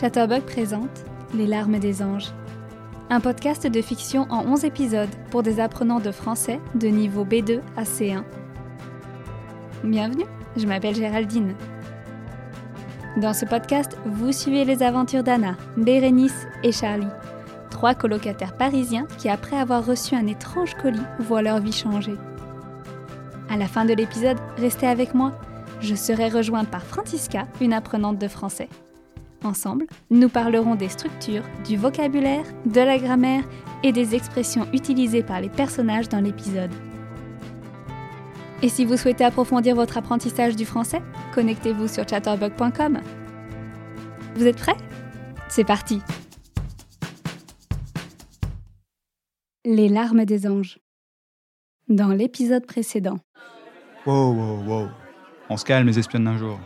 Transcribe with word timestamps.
Chatterbug 0.00 0.42
présente 0.42 1.04
Les 1.34 1.46
larmes 1.48 1.80
des 1.80 2.02
anges. 2.02 2.28
Un 3.10 3.18
podcast 3.18 3.66
de 3.66 3.82
fiction 3.82 4.28
en 4.30 4.46
11 4.46 4.64
épisodes 4.64 5.08
pour 5.32 5.42
des 5.42 5.58
apprenants 5.58 5.98
de 5.98 6.12
français 6.12 6.60
de 6.76 6.86
niveau 6.86 7.24
B2 7.24 7.58
à 7.76 7.82
C1. 7.82 8.22
Bienvenue, 9.82 10.26
je 10.56 10.68
m'appelle 10.68 10.94
Géraldine. 10.94 11.56
Dans 13.16 13.34
ce 13.34 13.44
podcast, 13.44 13.96
vous 14.06 14.30
suivez 14.30 14.64
les 14.64 14.84
aventures 14.84 15.24
d'Anna, 15.24 15.56
Bérénice 15.76 16.46
et 16.62 16.70
Charlie, 16.70 17.08
trois 17.68 17.96
colocataires 17.96 18.56
parisiens 18.56 19.08
qui, 19.18 19.28
après 19.28 19.56
avoir 19.56 19.84
reçu 19.84 20.14
un 20.14 20.28
étrange 20.28 20.76
colis, 20.76 21.00
voient 21.18 21.42
leur 21.42 21.58
vie 21.58 21.72
changer. 21.72 22.14
À 23.50 23.56
la 23.56 23.66
fin 23.66 23.84
de 23.84 23.94
l'épisode, 23.94 24.38
restez 24.58 24.86
avec 24.86 25.12
moi. 25.12 25.32
Je 25.80 25.96
serai 25.96 26.28
rejointe 26.28 26.68
par 26.68 26.84
Francisca, 26.84 27.48
une 27.60 27.72
apprenante 27.72 28.18
de 28.18 28.28
français. 28.28 28.68
Ensemble, 29.44 29.86
nous 30.10 30.28
parlerons 30.28 30.74
des 30.74 30.88
structures, 30.88 31.44
du 31.64 31.76
vocabulaire, 31.76 32.44
de 32.66 32.80
la 32.80 32.98
grammaire 32.98 33.44
et 33.84 33.92
des 33.92 34.16
expressions 34.16 34.66
utilisées 34.72 35.22
par 35.22 35.40
les 35.40 35.48
personnages 35.48 36.08
dans 36.08 36.20
l'épisode. 36.20 36.72
Et 38.62 38.68
si 38.68 38.84
vous 38.84 38.96
souhaitez 38.96 39.24
approfondir 39.24 39.76
votre 39.76 39.96
apprentissage 39.96 40.56
du 40.56 40.64
français, 40.64 41.00
connectez-vous 41.34 41.86
sur 41.86 42.08
chatterbug.com. 42.08 42.98
Vous 44.34 44.46
êtes 44.46 44.56
prêts? 44.56 44.76
C'est 45.48 45.64
parti 45.64 46.00
Les 49.64 49.88
larmes 49.88 50.24
des 50.24 50.48
anges. 50.48 50.80
Dans 51.88 52.08
l'épisode 52.08 52.66
précédent. 52.66 53.18
Wow, 54.04 54.32
wow, 54.32 54.62
wow. 54.64 54.88
On 55.48 55.56
se 55.56 55.64
calme, 55.64 55.86
les 55.86 55.98
espionnes 55.98 56.24
d'un 56.24 56.36
jour. 56.36 56.58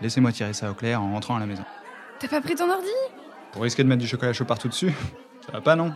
Laissez-moi 0.00 0.30
tirer 0.30 0.52
ça 0.52 0.70
au 0.70 0.74
clair 0.74 1.02
en 1.02 1.12
rentrant 1.12 1.36
à 1.36 1.40
la 1.40 1.46
maison. 1.46 1.64
T'as 2.20 2.28
pas 2.28 2.40
pris 2.40 2.56
ton 2.56 2.68
ordi? 2.68 2.88
Pour 3.52 3.62
risquer 3.62 3.84
de 3.84 3.88
mettre 3.88 4.00
du 4.02 4.08
chocolat 4.08 4.32
chaud 4.32 4.44
partout 4.44 4.68
dessus 4.68 4.92
Ça 5.46 5.52
va 5.52 5.60
pas, 5.60 5.76
non? 5.76 5.94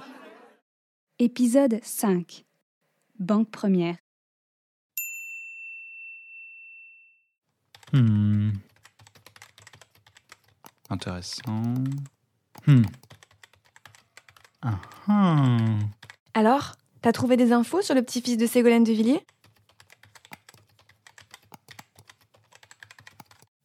Épisode 1.19 1.81
5. 1.83 2.45
Banque 3.19 3.51
première. 3.51 3.97
Hmm. 7.93 8.53
Intéressant. 10.89 11.63
Hmm. 12.67 12.83
Ah 14.63 14.81
ah. 15.09 15.57
Alors, 16.35 16.77
t'as 17.03 17.13
trouvé 17.13 17.37
des 17.37 17.53
infos 17.53 17.83
sur 17.83 17.95
le 17.95 18.03
petit-fils 18.03 18.37
de 18.39 18.47
Ségolène 18.47 18.85
de 18.85 18.93
Villiers 18.93 19.27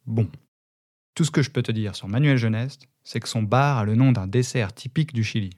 Bon. 0.06 0.28
Tout 1.18 1.24
ce 1.24 1.32
que 1.32 1.42
je 1.42 1.50
peux 1.50 1.64
te 1.64 1.72
dire 1.72 1.96
sur 1.96 2.08
Manuel 2.08 2.38
Jeunesse, 2.38 2.78
c'est 3.04 3.20
que 3.20 3.28
son 3.28 3.42
bar 3.42 3.80
a 3.80 3.86
le 3.86 3.96
nom 3.96 4.12
d'un 4.12 4.28
dessert 4.28 4.72
typique 4.72 5.14
du 5.14 5.24
Chili. 5.24 5.50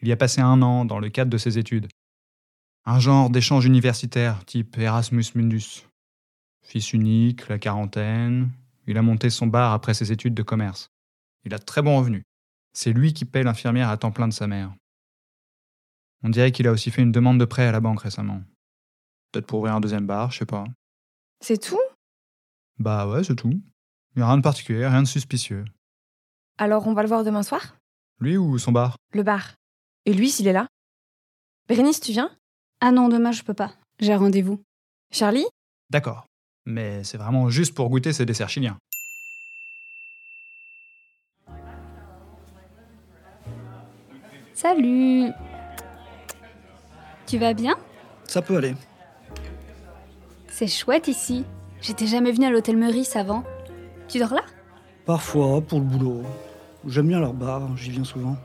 Il 0.00 0.08
y 0.08 0.12
a 0.12 0.16
passé 0.16 0.40
un 0.40 0.62
an 0.62 0.86
dans 0.86 0.98
le 0.98 1.10
cadre 1.10 1.30
de 1.30 1.36
ses 1.36 1.58
études. 1.58 1.86
Un 2.86 2.98
genre 2.98 3.28
d'échange 3.28 3.66
universitaire 3.66 4.42
type 4.46 4.78
Erasmus 4.78 5.26
Mundus. 5.34 5.86
Fils 6.62 6.94
unique, 6.94 7.46
la 7.48 7.58
quarantaine, 7.58 8.52
il 8.86 8.96
a 8.96 9.02
monté 9.02 9.28
son 9.28 9.48
bar 9.48 9.74
après 9.74 9.92
ses 9.92 10.12
études 10.12 10.32
de 10.32 10.42
commerce. 10.42 10.88
Il 11.44 11.52
a 11.52 11.58
de 11.58 11.64
très 11.64 11.82
bons 11.82 11.98
revenus. 11.98 12.22
C'est 12.72 12.94
lui 12.94 13.12
qui 13.12 13.26
paie 13.26 13.42
l'infirmière 13.42 13.90
à 13.90 13.98
temps 13.98 14.12
plein 14.12 14.28
de 14.28 14.32
sa 14.32 14.46
mère. 14.46 14.74
On 16.22 16.30
dirait 16.30 16.52
qu'il 16.52 16.66
a 16.68 16.72
aussi 16.72 16.90
fait 16.90 17.02
une 17.02 17.12
demande 17.12 17.38
de 17.38 17.44
prêt 17.44 17.66
à 17.66 17.72
la 17.72 17.80
banque 17.80 18.00
récemment. 18.00 18.42
Peut-être 19.30 19.46
pour 19.46 19.58
ouvrir 19.58 19.74
un 19.74 19.80
deuxième 19.80 20.06
bar, 20.06 20.30
je 20.30 20.38
sais 20.38 20.46
pas. 20.46 20.64
C'est 21.42 21.60
tout? 21.60 21.82
Bah 22.78 23.06
ouais, 23.06 23.24
c'est 23.24 23.36
tout. 23.36 23.60
Il 24.14 24.20
n'y 24.20 24.22
a 24.22 24.28
rien 24.28 24.36
de 24.36 24.42
particulier, 24.42 24.86
rien 24.86 25.02
de 25.02 25.08
suspicieux. 25.08 25.64
Alors 26.56 26.86
on 26.86 26.92
va 26.94 27.02
le 27.02 27.08
voir 27.08 27.24
demain 27.24 27.42
soir? 27.42 27.76
Lui 28.20 28.36
ou 28.36 28.58
son 28.58 28.70
bar? 28.70 28.96
Le 29.12 29.24
bar. 29.24 29.54
Et 30.06 30.12
lui 30.12 30.30
s'il 30.30 30.46
est 30.46 30.52
là? 30.52 30.68
Bérénice, 31.68 32.00
tu 32.00 32.12
viens? 32.12 32.30
Ah 32.80 32.92
non, 32.92 33.08
demain 33.08 33.32
je 33.32 33.42
peux 33.42 33.54
pas. 33.54 33.72
J'ai 33.98 34.14
rendez-vous. 34.14 34.60
Charlie? 35.10 35.46
D'accord. 35.90 36.26
Mais 36.64 37.02
c'est 37.02 37.18
vraiment 37.18 37.50
juste 37.50 37.74
pour 37.74 37.90
goûter 37.90 38.12
ces 38.12 38.24
desserts 38.24 38.48
chiliens. 38.48 38.78
Salut 44.52 45.32
Tu 47.26 47.38
vas 47.38 47.52
bien? 47.52 47.76
Ça 48.28 48.42
peut 48.42 48.56
aller. 48.56 48.76
C'est 50.48 50.68
chouette 50.68 51.08
ici. 51.08 51.44
J'étais 51.80 52.06
jamais 52.06 52.30
venue 52.30 52.46
à 52.46 52.50
l'hôtel 52.50 52.76
Meurice 52.76 53.16
avant. 53.16 53.42
Tu 54.08 54.18
dors 54.18 54.34
là? 54.34 54.42
Parfois, 55.06 55.60
pour 55.60 55.78
le 55.80 55.84
boulot. 55.84 56.22
J'aime 56.86 57.08
bien 57.08 57.20
leur 57.20 57.32
bar, 57.32 57.76
j'y 57.76 57.90
viens 57.90 58.04
souvent. 58.04 58.36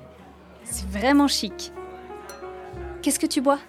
C'est 0.64 0.88
vraiment 0.90 1.28
chic. 1.28 1.72
Qu'est-ce 3.02 3.20
que 3.20 3.26
tu 3.28 3.42
bois? 3.42 3.60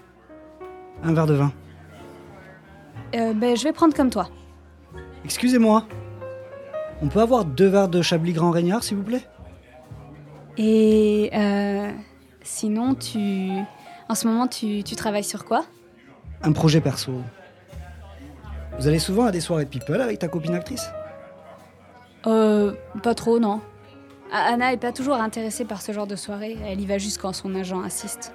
Un 1.03 1.13
verre 1.13 1.27
de 1.27 1.35
vin. 1.35 1.53
euh, 3.15 3.33
Ben, 3.33 3.57
je 3.57 3.65
vais 3.65 3.73
prendre 3.73 3.95
comme 3.95 4.11
toi. 4.11 4.29
Excusez-moi. 5.25 5.87
On 7.03 7.09
peut 7.09 7.21
avoir 7.21 7.45
deux 7.45 7.69
verres 7.69 7.89
de 7.89 8.03
Chablis 8.03 8.33
Grand 8.33 8.51
Régnard, 8.51 8.83
s'il 8.85 8.97
vous 8.99 9.03
plaît? 9.03 9.27
Et 10.59 11.31
euh, 11.33 11.91
sinon, 12.43 12.95
tu. 12.95 13.51
En 14.09 14.15
ce 14.15 14.27
moment, 14.27 14.47
tu, 14.49 14.83
tu 14.83 14.97
travailles 14.97 15.25
sur 15.25 15.45
quoi? 15.45 15.65
Un 16.43 16.53
projet 16.53 16.81
perso. 16.81 17.13
Vous 18.79 18.87
allez 18.87 18.99
souvent 18.99 19.25
à 19.27 19.31
des 19.33 19.41
soirées 19.41 19.65
de 19.65 19.71
people 19.71 20.01
avec 20.01 20.19
ta 20.19 20.29
copine 20.29 20.55
actrice? 20.55 20.91
Euh, 22.27 22.73
pas 23.03 23.15
trop, 23.15 23.39
non. 23.39 23.61
Anna 24.33 24.73
est 24.73 24.77
pas 24.77 24.93
toujours 24.93 25.15
intéressée 25.15 25.65
par 25.65 25.83
ce 25.83 25.93
genre 25.93 26.07
de 26.07 26.17
soirée. 26.17 26.57
Elle 26.65 26.81
y 26.81 26.87
va 26.87 26.99
juste 26.99 27.21
quand 27.21 27.33
son 27.33 27.55
agent 27.55 27.83
assiste. 27.83 28.33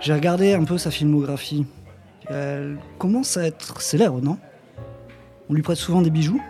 J'ai 0.00 0.12
regardé 0.14 0.54
un 0.54 0.64
peu 0.64 0.78
sa 0.78 0.90
filmographie. 0.90 1.66
Elle 2.28 2.78
commence 2.98 3.36
à 3.36 3.46
être 3.46 3.80
célèbre, 3.80 4.20
non? 4.20 4.38
On 5.48 5.54
lui 5.54 5.62
prête 5.62 5.76
souvent 5.76 6.02
des 6.02 6.10
bijoux? 6.10 6.40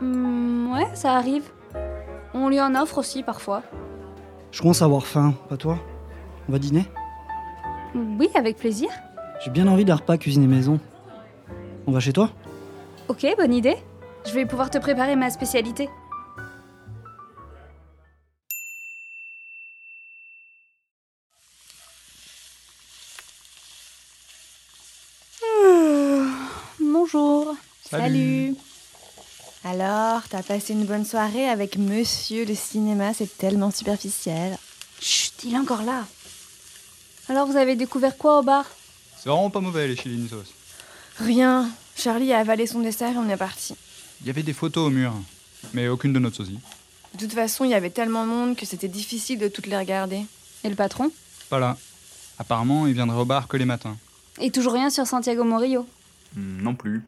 Hmm, 0.00 0.72
ouais, 0.72 0.86
ça 0.94 1.14
arrive. 1.14 1.50
On 2.34 2.48
lui 2.48 2.60
en 2.60 2.74
offre 2.74 2.98
aussi 2.98 3.22
parfois. 3.22 3.62
Je 4.52 4.60
commence 4.60 4.82
à 4.82 4.84
avoir 4.84 5.06
faim, 5.06 5.34
pas 5.48 5.56
toi? 5.56 5.78
On 6.48 6.52
va 6.52 6.58
dîner? 6.58 6.86
Oui, 7.94 8.28
avec 8.34 8.56
plaisir. 8.56 8.88
J'ai 9.44 9.50
bien 9.50 9.66
envie 9.66 9.84
d'un 9.84 9.96
repas 9.96 10.16
cuisiné 10.16 10.46
maison. 10.46 10.78
On 11.86 11.92
va 11.92 12.00
chez 12.00 12.12
toi? 12.12 12.30
Ok, 13.08 13.26
bonne 13.36 13.54
idée. 13.54 13.76
Je 14.26 14.32
vais 14.32 14.44
pouvoir 14.44 14.70
te 14.70 14.78
préparer 14.78 15.14
ma 15.14 15.30
spécialité. 15.30 15.88
Bonjour. 26.80 27.54
Salut. 27.88 28.56
Alors, 29.64 30.22
t'as 30.28 30.42
passé 30.42 30.72
une 30.72 30.84
bonne 30.84 31.04
soirée 31.04 31.48
avec 31.48 31.78
monsieur 31.78 32.44
le 32.44 32.54
cinéma, 32.54 33.14
c'est 33.14 33.38
tellement 33.38 33.70
superficiel. 33.70 34.58
Chut, 35.00 35.44
il 35.44 35.54
est 35.54 35.58
encore 35.58 35.82
là. 35.82 36.04
Alors, 37.28 37.46
vous 37.46 37.56
avez 37.56 37.76
découvert 37.76 38.16
quoi 38.16 38.40
au 38.40 38.42
bar? 38.42 38.64
C'est 39.16 39.28
vraiment 39.28 39.50
pas 39.50 39.60
mauvais 39.60 39.86
les 39.86 39.96
chili 39.96 40.28
sauce. 40.28 40.52
Rien. 41.18 41.70
Charlie 41.96 42.32
a 42.32 42.38
avalé 42.38 42.66
son 42.66 42.80
dessert 42.80 43.12
et 43.12 43.16
on 43.16 43.28
est 43.28 43.36
parti. 43.36 43.74
Il 44.20 44.26
y 44.26 44.30
avait 44.30 44.42
des 44.42 44.52
photos 44.52 44.86
au 44.86 44.90
mur, 44.90 45.12
mais 45.74 45.88
aucune 45.88 46.12
de 46.12 46.18
notre 46.18 46.36
sosie. 46.36 46.58
De 47.14 47.20
toute 47.20 47.32
façon, 47.32 47.64
il 47.64 47.70
y 47.70 47.74
avait 47.74 47.90
tellement 47.90 48.24
de 48.24 48.30
monde 48.30 48.56
que 48.56 48.66
c'était 48.66 48.88
difficile 48.88 49.38
de 49.38 49.48
toutes 49.48 49.66
les 49.66 49.76
regarder. 49.76 50.22
Et 50.64 50.68
le 50.68 50.74
patron? 50.74 51.10
Pas 51.48 51.58
là. 51.58 51.76
Apparemment, 52.38 52.86
il 52.86 52.94
viendrait 52.94 53.20
au 53.20 53.24
bar 53.24 53.48
que 53.48 53.56
les 53.56 53.64
matins. 53.64 53.96
Et 54.40 54.50
toujours 54.50 54.74
rien 54.74 54.90
sur 54.90 55.06
Santiago 55.06 55.44
Morillo. 55.44 55.86
Hmm, 56.34 56.62
non 56.62 56.74
plus. 56.74 57.02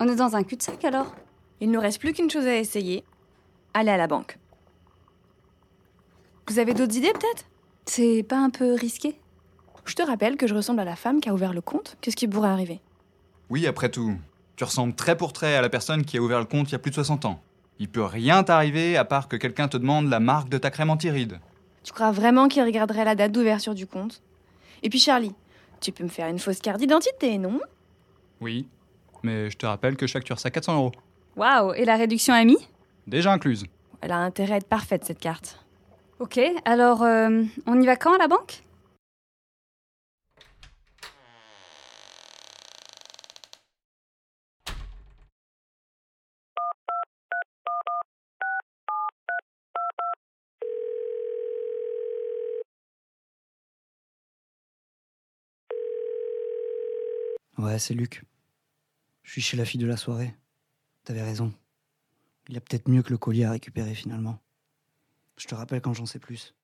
On 0.00 0.08
est 0.08 0.16
dans 0.16 0.36
un 0.36 0.42
cul-de-sac 0.42 0.84
alors? 0.84 1.14
Il 1.60 1.70
nous 1.70 1.80
reste 1.80 2.00
plus 2.00 2.12
qu'une 2.12 2.30
chose 2.30 2.46
à 2.46 2.56
essayer. 2.56 3.04
Aller 3.72 3.90
à 3.90 3.96
la 3.96 4.06
banque. 4.06 4.36
Vous 6.48 6.58
avez 6.58 6.74
d'autres 6.74 6.96
idées 6.96 7.12
peut-être? 7.12 7.44
C'est 7.86 8.22
pas 8.22 8.38
un 8.38 8.50
peu 8.50 8.74
risqué? 8.74 9.16
Je 9.86 9.94
te 9.94 10.02
rappelle 10.02 10.36
que 10.36 10.46
je 10.46 10.54
ressemble 10.54 10.80
à 10.80 10.84
la 10.84 10.96
femme 10.96 11.20
qui 11.20 11.28
a 11.28 11.34
ouvert 11.34 11.52
le 11.52 11.60
compte. 11.60 11.96
Qu'est-ce 12.00 12.16
qui 12.16 12.28
pourrait 12.28 12.48
arriver? 12.48 12.80
Oui, 13.48 13.66
après 13.66 13.90
tout. 13.90 14.14
Tu 14.56 14.64
ressembles 14.64 14.94
trait 14.94 15.16
pour 15.16 15.32
trait 15.32 15.56
à 15.56 15.62
la 15.62 15.68
personne 15.68 16.04
qui 16.04 16.16
a 16.16 16.20
ouvert 16.20 16.38
le 16.38 16.44
compte 16.44 16.68
il 16.70 16.72
y 16.72 16.74
a 16.76 16.78
plus 16.78 16.90
de 16.90 16.94
60 16.96 17.24
ans. 17.24 17.40
Il 17.78 17.88
peut 17.88 18.04
rien 18.04 18.44
t'arriver 18.44 18.96
à 18.96 19.04
part 19.04 19.26
que 19.28 19.36
quelqu'un 19.36 19.66
te 19.66 19.76
demande 19.76 20.08
la 20.08 20.20
marque 20.20 20.48
de 20.48 20.58
ta 20.58 20.70
crème 20.70 20.90
anti-rides. 20.90 21.40
Tu 21.82 21.92
crois 21.92 22.12
vraiment 22.12 22.46
qu'il 22.48 22.62
regarderait 22.62 23.04
la 23.04 23.14
date 23.14 23.32
d'ouverture 23.32 23.74
du 23.74 23.86
compte? 23.86 24.22
Et 24.82 24.88
puis 24.88 25.00
Charlie, 25.00 25.34
tu 25.80 25.90
peux 25.90 26.04
me 26.04 26.08
faire 26.08 26.28
une 26.28 26.38
fausse 26.38 26.60
carte 26.60 26.78
d'identité, 26.78 27.36
non? 27.36 27.60
Oui, 28.40 28.68
mais 29.22 29.50
je 29.50 29.56
te 29.56 29.66
rappelle 29.66 29.96
que 29.96 30.06
je 30.06 30.12
facture 30.12 30.38
ça 30.38 30.50
400 30.50 30.76
euros. 30.76 30.92
Waouh, 31.36 31.74
et 31.74 31.84
la 31.84 31.96
réduction 31.96 32.32
amie? 32.32 32.68
Déjà 33.06 33.32
incluse. 33.32 33.66
Elle 34.00 34.12
a 34.12 34.18
intérêt 34.18 34.54
à 34.54 34.56
être 34.58 34.68
parfaite 34.68 35.04
cette 35.04 35.18
carte. 35.18 35.64
Ok, 36.20 36.38
alors 36.64 37.02
euh, 37.02 37.42
on 37.66 37.80
y 37.80 37.86
va 37.86 37.96
quand 37.96 38.14
à 38.14 38.18
la 38.18 38.28
banque? 38.28 38.62
Ouais, 57.64 57.78
c'est 57.78 57.94
Luc. 57.94 58.24
Je 59.22 59.32
suis 59.32 59.40
chez 59.40 59.56
la 59.56 59.64
fille 59.64 59.80
de 59.80 59.86
la 59.86 59.96
soirée. 59.96 60.34
T'avais 61.02 61.22
raison. 61.22 61.50
Il 62.48 62.54
y 62.54 62.58
a 62.58 62.60
peut-être 62.60 62.90
mieux 62.90 63.02
que 63.02 63.08
le 63.08 63.16
collier 63.16 63.44
à 63.44 63.52
récupérer 63.52 63.94
finalement. 63.94 64.38
Je 65.38 65.46
te 65.46 65.54
rappelle 65.54 65.80
quand 65.80 65.94
j'en 65.94 66.04
sais 66.04 66.18
plus. 66.18 66.54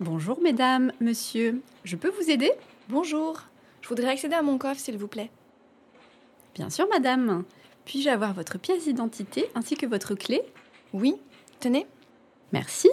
Bonjour 0.00 0.40
mesdames, 0.40 0.90
monsieur. 1.02 1.60
Je 1.84 1.96
peux 1.96 2.08
vous 2.08 2.30
aider? 2.30 2.50
Bonjour. 2.88 3.42
Je 3.82 3.88
voudrais 3.90 4.08
accéder 4.08 4.36
à 4.36 4.42
mon 4.42 4.56
coffre, 4.56 4.80
s'il 4.80 4.96
vous 4.96 5.06
plaît. 5.06 5.30
Bien 6.54 6.70
sûr 6.70 6.88
madame. 6.88 7.44
Puis-je 7.84 8.08
avoir 8.08 8.32
votre 8.32 8.56
pièce 8.56 8.84
d'identité 8.84 9.50
ainsi 9.54 9.76
que 9.76 9.84
votre 9.84 10.14
clé? 10.14 10.42
Oui, 10.92 11.20
tenez. 11.60 11.86
Merci. 12.52 12.90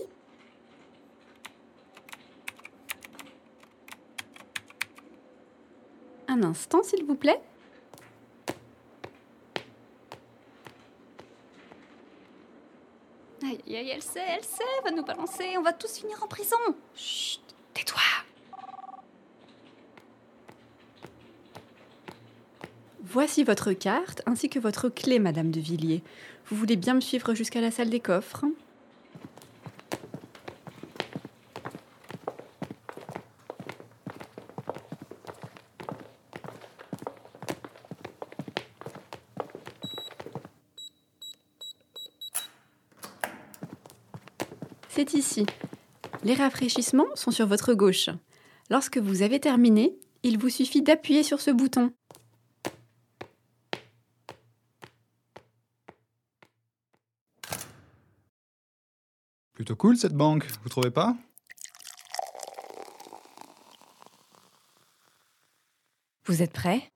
Un 6.27 6.43
instant 6.43 6.83
s'il 6.83 7.05
vous 7.05 7.15
plaît. 7.15 7.41
Aïe, 13.43 13.61
aïe, 13.67 13.89
elle 13.89 14.01
sait, 14.01 14.23
elle 14.27 14.43
sait, 14.43 14.63
va 14.83 14.91
nous 14.91 15.05
balancer, 15.05 15.57
on 15.57 15.61
va 15.61 15.71
tous 15.71 15.99
finir 15.99 16.21
en 16.23 16.27
prison. 16.27 16.57
Chut, 16.95 17.41
tais-toi. 17.73 18.01
Voici 23.15 23.45
votre 23.45 23.71
carte 23.71 24.21
ainsi 24.25 24.49
que 24.49 24.59
votre 24.59 24.89
clé, 24.89 25.19
Madame 25.19 25.49
de 25.49 25.61
Villiers. 25.61 26.03
Vous 26.47 26.57
voulez 26.57 26.75
bien 26.75 26.95
me 26.95 26.99
suivre 26.99 27.33
jusqu'à 27.33 27.61
la 27.61 27.71
salle 27.71 27.89
des 27.89 28.01
coffres 28.01 28.43
C'est 44.89 45.13
ici. 45.13 45.45
Les 46.25 46.33
rafraîchissements 46.33 47.05
sont 47.15 47.31
sur 47.31 47.47
votre 47.47 47.73
gauche. 47.75 48.09
Lorsque 48.69 48.97
vous 48.97 49.21
avez 49.21 49.39
terminé, 49.39 49.95
il 50.23 50.37
vous 50.37 50.49
suffit 50.49 50.81
d'appuyer 50.81 51.23
sur 51.23 51.39
ce 51.39 51.51
bouton. 51.51 51.93
Plutôt 59.65 59.77
cool 59.77 59.97
cette 59.97 60.13
banque, 60.13 60.45
vous 60.61 60.69
trouvez 60.69 60.91
pas? 60.91 61.15
Vous 66.27 66.43
êtes 66.43 66.53
prêts? 66.53 66.91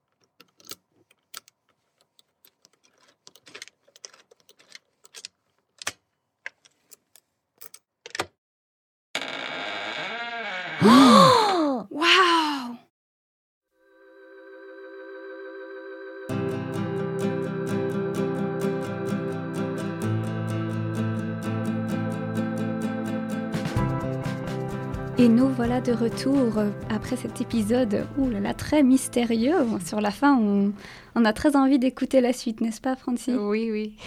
Voilà 25.59 25.81
de 25.81 25.91
retour 25.91 26.57
euh, 26.57 26.69
après 26.89 27.17
cet 27.17 27.41
épisode 27.41 28.07
ouh 28.17 28.29
là 28.29 28.39
là, 28.39 28.53
très 28.53 28.81
mystérieux. 28.81 29.57
Sur 29.85 29.99
la 29.99 30.09
fin, 30.09 30.37
on, 30.37 30.71
on 31.15 31.25
a 31.25 31.33
très 31.33 31.57
envie 31.57 31.77
d'écouter 31.79 32.21
la 32.21 32.31
suite, 32.31 32.61
n'est-ce 32.61 32.79
pas, 32.79 32.95
Francie? 32.95 33.33
Oui, 33.35 33.69
oui. 33.69 33.97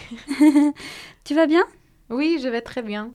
Tu 1.25 1.35
vas 1.35 1.47
bien? 1.47 1.63
Oui, 2.09 2.39
je 2.43 2.49
vais 2.49 2.63
très 2.63 2.81
bien. 2.81 3.13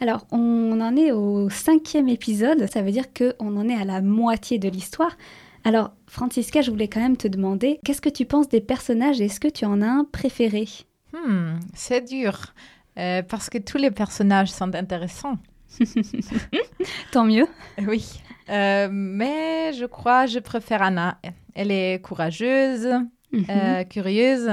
Alors, 0.00 0.24
on 0.30 0.80
en 0.80 0.96
est 0.96 1.10
au 1.10 1.50
cinquième 1.50 2.08
épisode, 2.08 2.68
ça 2.72 2.80
veut 2.80 2.92
dire 2.92 3.06
qu'on 3.12 3.56
en 3.56 3.68
est 3.68 3.74
à 3.74 3.84
la 3.84 4.00
moitié 4.02 4.60
de 4.60 4.68
l'histoire. 4.68 5.16
Alors, 5.64 5.90
Francisca, 6.06 6.60
je 6.62 6.70
voulais 6.70 6.88
quand 6.88 7.00
même 7.00 7.16
te 7.16 7.26
demander, 7.26 7.80
qu'est-ce 7.84 8.00
que 8.00 8.08
tu 8.08 8.24
penses 8.24 8.48
des 8.48 8.60
personnages 8.60 9.20
et 9.20 9.24
est-ce 9.24 9.40
que 9.40 9.48
tu 9.48 9.64
en 9.64 9.82
as 9.82 9.86
un 9.88 10.04
préféré? 10.04 10.68
Hmm, 11.12 11.54
c'est 11.74 12.02
dur. 12.08 12.54
euh, 12.98 13.22
parce 13.22 13.50
que 13.50 13.58
tous 13.58 13.78
les 13.78 13.90
personnages 13.90 14.50
sont 14.52 14.74
intéressants. 14.76 15.38
Tant 17.12 17.24
mieux. 17.24 17.46
Oui. 17.86 18.20
Euh, 18.48 18.88
mais 18.90 19.72
je 19.72 19.84
crois 19.86 20.26
que 20.26 20.32
je 20.32 20.38
préfère 20.38 20.82
Anna. 20.82 21.18
Elle 21.54 21.70
est 21.70 22.00
courageuse, 22.02 22.88
Mhm. 23.32 23.44
euh, 23.48 23.84
curieuse. 23.84 24.50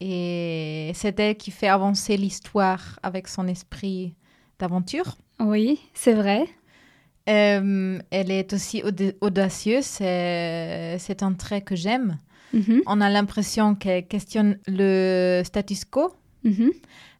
Et 0.00 0.90
c'est 0.94 1.18
elle 1.20 1.36
qui 1.36 1.50
fait 1.50 1.68
avancer 1.68 2.16
l'histoire 2.16 2.98
avec 3.02 3.28
son 3.28 3.46
esprit 3.46 4.14
d'aventure. 4.58 5.16
Oui, 5.40 5.78
c'est 5.94 6.14
vrai. 6.14 6.44
Euh, 7.28 7.98
elle 8.10 8.30
est 8.32 8.52
aussi 8.52 8.82
auda- 8.82 9.12
audacieuse. 9.20 9.84
C'est 9.84 10.96
c'est 10.98 11.22
un 11.22 11.34
trait 11.34 11.60
que 11.62 11.76
j'aime. 11.76 12.18
Mhm, 12.52 12.82
On 12.86 13.00
a 13.00 13.08
l'impression 13.10 13.74
qu'elle 13.74 14.06
questionne 14.06 14.58
le 14.66 15.42
status 15.44 15.84
quo. 15.84 16.12
Mhm. 16.44 16.72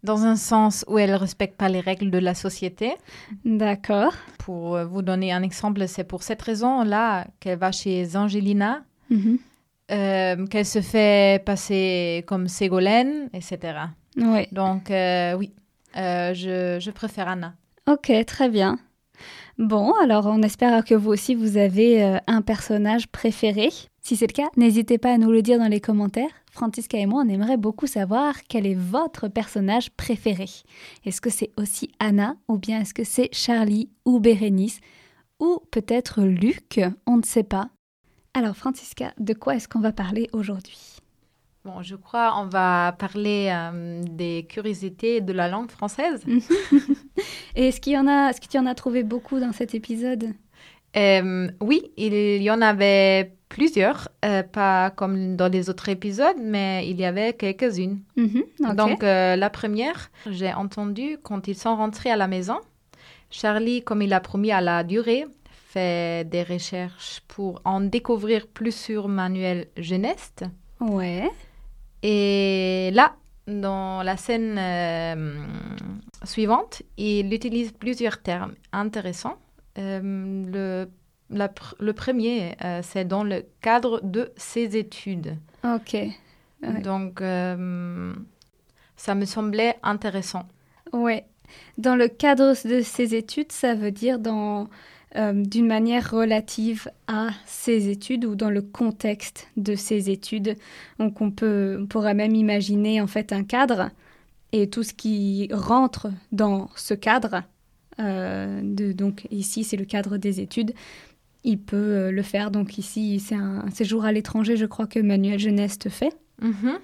dans 0.03 0.25
un 0.25 0.37
sens 0.37 0.85
où 0.89 0.99
elle 0.99 1.11
ne 1.11 1.17
respecte 1.17 1.57
pas 1.57 1.69
les 1.69 1.81
règles 1.81 2.11
de 2.11 2.19
la 2.19 2.35
société. 2.35 2.93
D'accord. 3.45 4.13
Pour 4.39 4.77
euh, 4.77 4.85
vous 4.85 5.03
donner 5.03 5.33
un 5.33 5.43
exemple, 5.43 5.87
c'est 5.89 6.05
pour 6.05 6.23
cette 6.23 6.43
raison-là 6.43 7.27
qu'elle 7.41 7.59
va 7.59 7.73
chez 7.73 8.17
Angelina, 8.17 8.83
Mhm. 9.11 9.39
euh, 9.91 10.47
qu'elle 10.47 10.67
se 10.67 10.81
fait 10.81 11.45
passer 11.45 12.25
comme 12.27 12.49
Ségolène, 12.49 13.29
etc. 13.35 13.59
Oui. 14.17 14.47
Donc, 14.53 14.91
euh, 14.91 15.35
oui, 15.35 15.53
euh, 15.97 16.33
je, 16.35 16.79
je 16.81 16.91
préfère 16.91 17.29
Anna. 17.29 17.55
Ok, 17.89 18.11
très 18.27 18.49
bien. 18.49 18.79
Bon, 19.59 19.93
alors 20.03 20.27
on 20.27 20.43
espère 20.43 20.85
que 20.85 20.95
vous 20.95 21.11
aussi 21.11 21.35
vous 21.35 21.57
avez 21.59 22.03
euh, 22.03 22.17
un 22.27 22.41
personnage 22.43 23.07
préféré. 23.09 23.69
Si 24.01 24.17
c'est 24.17 24.27
le 24.27 24.33
cas, 24.33 24.49
n'hésitez 24.57 24.99
pas 24.99 25.13
à 25.13 25.19
nous 25.19 25.31
le 25.31 25.43
dire 25.43 25.59
dans 25.59 25.69
les 25.69 25.81
commentaires. 25.81 26.31
Francisca 26.53 26.99
et 26.99 27.07
moi, 27.07 27.25
on 27.25 27.29
aimerait 27.31 27.57
beaucoup 27.57 27.87
savoir 27.87 28.35
quel 28.47 28.67
est 28.67 28.75
votre 28.75 29.27
personnage 29.27 29.91
préféré. 29.91 30.45
Est-ce 31.07 31.23
que 31.23 31.31
c'est 31.31 31.51
aussi 31.57 31.91
Anna 31.99 32.37
ou 32.47 32.59
bien 32.59 32.83
est-ce 32.83 32.93
que 32.93 33.05
c'est 33.05 33.31
Charlie 33.33 33.89
ou 34.05 34.21
Bérénice 34.21 34.81
ou 35.41 35.61
peut-être 35.71 36.21
Luc 36.21 36.79
On 37.07 37.17
ne 37.17 37.23
sait 37.23 37.43
pas. 37.43 37.71
Alors 38.35 38.55
Francisca, 38.55 39.15
de 39.19 39.33
quoi 39.33 39.57
est-ce 39.57 39.67
qu'on 39.67 39.81
va 39.81 39.93
parler 39.93 40.29
aujourd'hui? 40.35 40.99
Bon, 41.65 41.81
je 41.81 41.97
crois 41.97 42.35
on 42.37 42.47
va 42.47 42.95
parler 42.99 43.49
euh, 43.51 44.03
des 44.05 44.47
curiosités 44.47 45.23
de 45.23 45.33
la 45.33 45.49
langue 45.49 45.71
française. 45.71 46.23
Et 47.57 47.69
est-ce 47.69 47.81
qu'il 47.81 47.95
y 47.95 47.99
en 47.99 48.07
a, 48.07 48.29
est-ce 48.29 48.43
que 48.43 48.49
tu 48.49 48.59
en 48.59 48.67
as 48.67 48.75
trouvé 48.75 49.05
beaucoup 49.05 49.41
dans 49.41 49.53
cet 49.53 49.75
épisode? 49.75 50.35
Euh, 50.97 51.51
oui, 51.61 51.93
il 51.97 52.43
y 52.43 52.51
en 52.51 52.61
avait 52.61 53.35
plusieurs, 53.49 54.09
euh, 54.25 54.43
pas 54.43 54.91
comme 54.91 55.37
dans 55.37 55.49
les 55.49 55.69
autres 55.71 55.89
épisodes, 55.89 56.37
mais 56.41 56.89
il 56.89 56.99
y 57.01 57.05
avait 57.05 57.35
quelques-unes. 57.35 58.01
Mhm. 58.17 58.75
Donc, 58.75 59.03
euh, 59.03 59.37
la 59.37 59.51
première, 59.51 60.11
j'ai 60.31 60.53
entendu 60.53 61.19
quand 61.23 61.49
ils 61.49 61.57
sont 61.57 61.77
rentrés 61.77 62.11
à 62.11 62.17
la 62.17 62.29
maison, 62.29 62.59
Charlie, 63.31 63.83
comme 63.83 64.03
il 64.03 64.13
a 64.13 64.21
promis 64.21 64.53
à 64.53 64.61
la 64.61 64.85
durée, 64.85 65.25
fait 65.69 66.29
des 66.29 66.43
recherches 66.43 67.21
pour 67.29 67.63
en 67.65 67.81
découvrir 67.81 68.47
plus 68.47 68.75
sur 68.75 69.09
Manuel 69.09 69.69
Geneste. 69.79 70.45
Ouais. 70.81 71.31
Et 72.03 72.91
là, 72.93 73.15
dans 73.47 74.03
la 74.03 74.17
scène 74.19 74.61
suivante, 76.25 76.83
il 76.99 77.33
utilise 77.33 77.73
plusieurs 77.73 78.21
termes 78.23 78.55
intéressants. 78.73 79.39
Euh, 79.79 80.45
le, 80.53 80.89
la 81.31 81.51
le 81.81 81.93
premier, 81.93 82.57
euh, 82.65 82.81
c'est 82.83 83.07
dans 83.07 83.25
le 83.25 83.45
cadre 83.61 84.01
de 84.03 84.33
ses 84.37 84.77
études. 84.77 85.37
Ok. 85.65 85.95
Ouais. 85.95 86.81
Donc, 86.83 87.21
euh, 87.21 88.13
ça 88.97 89.15
me 89.15 89.25
semblait 89.25 89.77
intéressant. 89.83 90.45
Ouais. 90.93 91.25
Dans 91.79 91.97
le 91.97 92.09
cadre 92.09 92.55
de 92.67 92.81
ses 92.81 93.15
études, 93.15 93.53
ça 93.53 93.75
veut 93.75 93.91
dire 93.91 94.19
dans 94.19 94.69
euh, 95.17 95.33
d'une 95.35 95.67
manière 95.67 96.11
relative 96.11 96.91
à 97.07 97.31
ses 97.45 97.91
études 97.91 98.25
ou 98.25 98.35
dans 98.35 98.49
le 98.49 98.63
contexte 98.63 99.49
de 99.59 99.75
ses 99.75 100.09
études. 100.09 100.57
Donc 100.99 101.21
on 101.21 101.31
peut, 101.31 101.79
on 101.83 101.87
pourrait 101.87 102.15
même 102.15 102.35
imaginer 102.35 103.01
en 103.03 103.07
fait 103.07 103.33
un 103.33 103.45
cadre 103.45 103.91
et 104.53 104.71
tout 104.71 104.83
ce 104.83 104.95
qui 104.95 105.51
rentre 105.53 106.09
dans 106.31 106.71
ce 106.77 106.95
cadre. 106.95 107.43
Euh, 108.01 108.61
de, 108.63 108.93
donc 108.93 109.27
ici 109.31 109.65
c'est 109.65 109.77
le 109.77 109.85
cadre 109.85 110.17
des 110.17 110.41
études. 110.41 110.73
Il 111.45 111.59
peut 111.59 111.77
euh, 111.77 112.11
le 112.13 112.23
faire. 112.23 112.51
Donc 112.51 112.79
ici 112.79 113.21
c'est 113.21 113.35
un 113.35 113.69
séjour 113.71 114.05
à 114.05 114.13
l'étranger, 114.13 114.57
je 114.57 114.67
crois 114.67 114.87
que 114.87 114.99
Manuel 115.01 115.39
Geneste 115.39 115.89
fait. 115.89 116.15
Mhm. 116.41 116.79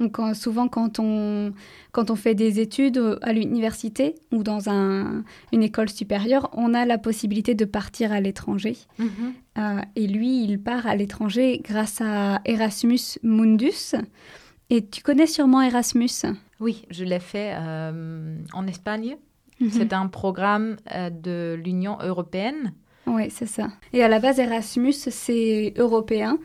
Donc, 0.00 0.18
souvent, 0.34 0.66
quand 0.66 0.98
on, 0.98 1.52
quand 1.92 2.10
on 2.10 2.16
fait 2.16 2.34
des 2.34 2.58
études 2.58 2.96
euh, 2.98 3.18
à 3.22 3.32
l'université 3.32 4.16
ou 4.32 4.42
dans 4.42 4.68
un- 4.68 5.22
une 5.52 5.62
école 5.62 5.88
supérieure, 5.90 6.48
on 6.54 6.74
a 6.74 6.84
la 6.86 6.98
possibilité 6.98 7.54
de 7.54 7.64
partir 7.64 8.10
à 8.10 8.20
l'étranger. 8.20 8.76
Mhm. 8.98 9.08
Euh, 9.58 9.80
et 9.94 10.08
lui, 10.08 10.42
il 10.44 10.58
part 10.60 10.88
à 10.88 10.96
l'étranger 10.96 11.60
grâce 11.62 12.00
à 12.00 12.40
Erasmus 12.46 13.18
Mundus. 13.22 13.94
Et 14.70 14.84
tu 14.84 15.02
connais 15.02 15.26
sûrement 15.28 15.62
Erasmus? 15.62 16.24
Oui, 16.58 16.84
je 16.90 17.04
l'ai 17.04 17.20
fait 17.20 17.52
euh, 17.54 18.36
en 18.54 18.66
Espagne. 18.66 19.16
Mhm. 19.62 19.70
C'est 19.70 19.92
un 19.92 20.08
programme 20.08 20.76
euh, 20.92 21.08
de 21.08 21.54
l'Union 21.62 21.96
européenne. 22.02 22.74
Oui, 23.06 23.30
c'est 23.30 23.46
ça. 23.46 23.68
Et 23.92 24.02
à 24.02 24.08
la 24.08 24.18
base, 24.18 24.38
Erasmus, 24.38 24.92
c'est 24.92 25.72
européen. 25.76 26.38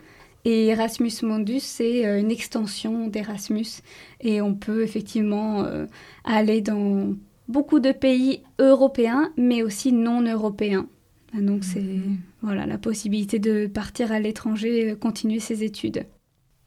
Et 0.45 0.67
Erasmus 0.67 1.12
Mundus, 1.24 1.59
c'est 1.59 2.05
euh, 2.05 2.19
une 2.19 2.31
extension 2.31 3.07
d'Erasmus. 3.07 3.81
Et 4.21 4.39
on 4.41 4.53
peut 4.53 4.83
effectivement 4.83 5.63
euh, 5.63 5.88
aller 6.24 6.62
dans 6.62 7.15
beaucoup 7.47 7.79
de 7.79 7.91
pays 7.91 8.43
européens, 8.59 9.31
mais 9.36 9.63
aussi 9.63 9.91
non 9.91 10.21
européens. 10.21 10.88
Ah, 11.36 11.41
Donc, 11.41 11.63
c'est 11.63 12.00
voilà, 12.41 12.65
la 12.65 12.77
possibilité 12.77 13.39
de 13.39 13.67
partir 13.67 14.12
à 14.12 14.19
l'étranger, 14.19 14.91
euh, 14.91 14.95
continuer 14.95 15.39
ses 15.39 15.63
études. 15.63 16.05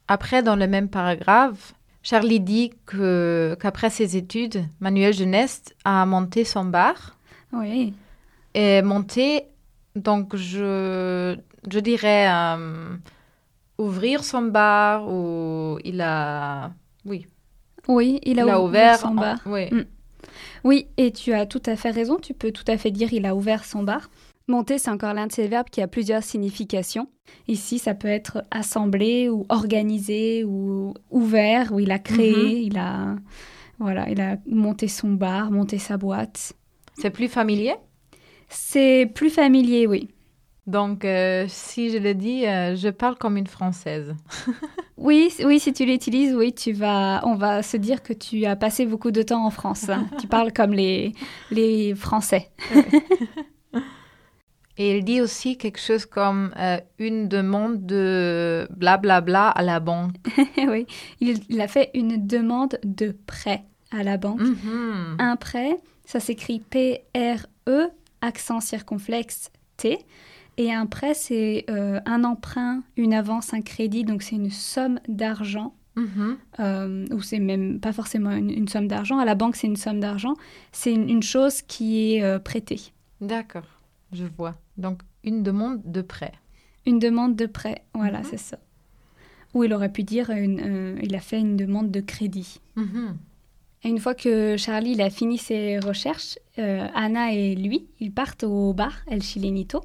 Après, 0.07 0.43
dans 0.43 0.57
le 0.57 0.67
même 0.67 0.89
paragraphe, 0.89 1.73
Charlie 2.03 2.39
dit 2.39 2.71
que 2.85 3.55
qu'après 3.61 3.89
ses 3.89 4.17
études, 4.17 4.65
Manuel 4.79 5.13
Jeunesse 5.13 5.63
a 5.85 6.05
monté 6.05 6.43
son 6.43 6.65
bar. 6.65 7.17
Oui, 7.53 7.93
Et 8.53 8.81
monté, 8.81 9.43
donc 9.95 10.35
je, 10.35 11.37
je 11.69 11.79
dirais 11.79 12.27
euh, 12.29 12.95
ouvrir 13.77 14.23
son 14.23 14.43
bar 14.43 15.07
ou 15.07 15.77
il 15.83 16.01
a... 16.01 16.71
Oui, 17.05 17.27
oui 17.87 18.19
il 18.23 18.39
a, 18.39 18.43
il 18.43 18.49
a 18.49 18.59
ouvert, 18.59 18.63
ouvert 18.69 18.99
son 18.99 19.07
en- 19.09 19.13
bar. 19.15 19.37
oui. 19.45 19.67
Mm. 19.71 19.85
Oui, 20.63 20.87
et 20.97 21.11
tu 21.11 21.33
as 21.33 21.45
tout 21.47 21.61
à 21.65 21.75
fait 21.75 21.89
raison. 21.89 22.17
Tu 22.17 22.33
peux 22.35 22.51
tout 22.51 22.63
à 22.67 22.77
fait 22.77 22.91
dire 22.91 23.11
il 23.13 23.25
a 23.25 23.35
ouvert 23.35 23.65
son 23.65 23.81
bar. 23.83 24.09
Monter, 24.51 24.77
c'est 24.77 24.91
encore 24.91 25.13
l'un 25.13 25.27
de 25.27 25.31
ces 25.31 25.47
verbes 25.47 25.69
qui 25.71 25.81
a 25.81 25.87
plusieurs 25.87 26.21
significations. 26.23 27.07
Ici, 27.47 27.79
ça 27.79 27.93
peut 27.95 28.07
être 28.07 28.43
assemblé 28.51 29.29
ou 29.29 29.45
organisé 29.49 30.43
ou 30.43 30.93
ouvert, 31.09 31.71
où 31.73 31.79
il 31.79 31.91
a 31.91 31.99
créé, 31.99 32.59
il 32.61 32.77
a 32.77 33.15
voilà, 33.79 34.09
il 34.09 34.21
a 34.21 34.37
monté 34.45 34.87
son 34.87 35.13
bar, 35.13 35.49
monté 35.49 35.79
sa 35.79 35.97
boîte. 35.97 36.53
C'est 36.99 37.09
plus 37.09 37.27
familier? 37.29 37.73
C'est 38.49 39.09
plus 39.15 39.31
familier, 39.31 39.87
oui. 39.87 40.09
Donc, 40.67 41.03
euh, 41.03 41.45
si 41.47 41.89
je 41.89 41.97
le 41.97 42.13
dis, 42.13 42.45
euh, 42.45 42.75
je 42.75 42.89
parle 42.89 43.17
comme 43.17 43.37
une 43.37 43.47
Française. 43.47 44.15
Oui, 44.97 45.33
oui, 45.43 45.59
si 45.59 45.73
tu 45.73 45.83
l'utilises, 45.83 46.35
oui, 46.35 46.53
tu 46.53 46.73
vas, 46.73 47.21
on 47.25 47.33
va 47.33 47.63
se 47.63 47.75
dire 47.75 48.03
que 48.03 48.13
tu 48.13 48.45
as 48.45 48.55
passé 48.55 48.85
beaucoup 48.85 49.09
de 49.09 49.23
temps 49.23 49.43
en 49.43 49.49
France. 49.49 49.89
hein. 49.89 50.05
tu 50.19 50.27
parles 50.27 50.53
comme 50.53 50.73
les, 50.73 51.13
les 51.49 51.95
Français. 51.95 52.51
Et 54.81 54.97
il 54.97 55.03
dit 55.03 55.21
aussi 55.21 55.59
quelque 55.59 55.79
chose 55.79 56.07
comme 56.07 56.51
euh, 56.57 56.79
une 56.97 57.27
demande 57.27 57.85
de 57.85 58.67
blablabla 58.75 59.49
à 59.49 59.61
la 59.61 59.79
banque. 59.79 60.15
oui, 60.57 60.87
il, 61.19 61.37
il 61.49 61.61
a 61.61 61.67
fait 61.67 61.91
une 61.93 62.25
demande 62.25 62.79
de 62.83 63.15
prêt 63.27 63.63
à 63.91 64.01
la 64.01 64.17
banque. 64.17 64.41
Mhm. 64.41 65.17
Un 65.19 65.35
prêt, 65.35 65.77
ça 66.03 66.19
s'écrit 66.19 66.61
P-R-E, 66.61 67.89
accent 68.21 68.59
circonflexe 68.59 69.51
T. 69.77 69.99
Et 70.57 70.73
un 70.73 70.87
prêt, 70.87 71.13
c'est 71.13 71.65
euh, 71.69 71.99
un 72.07 72.23
emprunt, 72.23 72.81
une 72.97 73.13
avance, 73.13 73.53
un 73.53 73.61
crédit. 73.61 74.03
Donc, 74.03 74.23
c'est 74.23 74.35
une 74.35 74.49
somme 74.49 74.99
d'argent. 75.07 75.75
Mhm. 75.95 76.37
euh, 76.59 77.05
ou 77.11 77.21
c'est 77.21 77.39
même 77.39 77.79
pas 77.79 77.93
forcément 77.93 78.31
une, 78.31 78.49
une 78.49 78.67
somme 78.67 78.87
d'argent. 78.87 79.19
À 79.19 79.25
la 79.25 79.35
banque, 79.35 79.55
c'est 79.55 79.67
une 79.67 79.75
somme 79.75 79.99
d'argent. 79.99 80.33
C'est 80.71 80.91
une, 80.91 81.07
une 81.07 81.21
chose 81.21 81.61
qui 81.61 82.15
est 82.15 82.23
euh, 82.23 82.39
prêtée. 82.39 82.79
D'accord, 83.19 83.67
je 84.11 84.25
vois. 84.37 84.55
Donc, 84.77 84.99
une 85.23 85.43
demande 85.43 85.81
de 85.85 86.01
prêt. 86.01 86.31
Une 86.85 86.99
demande 86.99 87.35
de 87.35 87.45
prêt. 87.45 87.83
Voilà, 87.93 88.19
Mhm. 88.19 88.25
c'est 88.29 88.37
ça. 88.39 88.57
Ou 89.53 89.63
il 89.65 89.73
aurait 89.73 89.91
pu 89.91 90.03
dire 90.03 90.29
une, 90.29 90.61
euh, 90.63 90.99
il 91.03 91.13
a 91.15 91.19
fait 91.19 91.39
une 91.39 91.57
demande 91.57 91.91
de 91.91 91.99
crédit. 91.99 92.59
Mhm. 92.75 93.17
Et 93.83 93.89
une 93.89 93.99
fois 93.99 94.13
que 94.15 94.55
Charlie 94.57 94.91
il 94.91 95.01
a 95.01 95.09
fini 95.09 95.37
ses 95.37 95.79
recherches, 95.79 96.37
euh, 96.59 96.87
Anna 96.95 97.33
et 97.33 97.55
lui, 97.55 97.87
ils 97.99 98.11
partent 98.11 98.43
au 98.43 98.73
bar 98.73 98.93
El 99.07 99.21
Chilenito. 99.23 99.81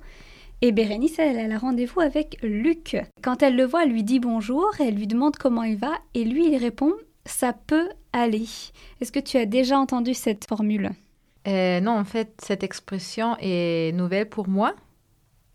Et 0.62 0.72
Bérénice, 0.72 1.18
elle, 1.18 1.36
elle 1.36 1.52
a 1.52 1.58
rendez-vous 1.58 2.00
avec 2.00 2.38
Luc. 2.42 2.96
Quand 3.22 3.42
elle 3.42 3.56
le 3.56 3.64
voit, 3.64 3.82
elle 3.84 3.90
lui 3.92 4.04
dit 4.04 4.20
bonjour, 4.20 4.66
elle 4.80 4.94
lui 4.94 5.06
demande 5.06 5.36
comment 5.36 5.62
il 5.64 5.76
va, 5.76 5.92
et 6.14 6.24
lui, 6.24 6.46
il 6.50 6.56
répond 6.56 6.92
ça 7.26 7.52
peut 7.52 7.88
aller. 8.12 8.46
Est-ce 9.00 9.10
que 9.10 9.18
tu 9.18 9.36
as 9.36 9.46
déjà 9.46 9.76
entendu 9.78 10.14
cette 10.14 10.46
formule? 10.48 10.92
Euh, 11.46 11.80
non, 11.80 11.92
en 11.92 12.04
fait, 12.04 12.32
cette 12.42 12.62
expression 12.64 13.36
est 13.40 13.92
nouvelle 13.94 14.28
pour 14.28 14.48
moi. 14.48 14.74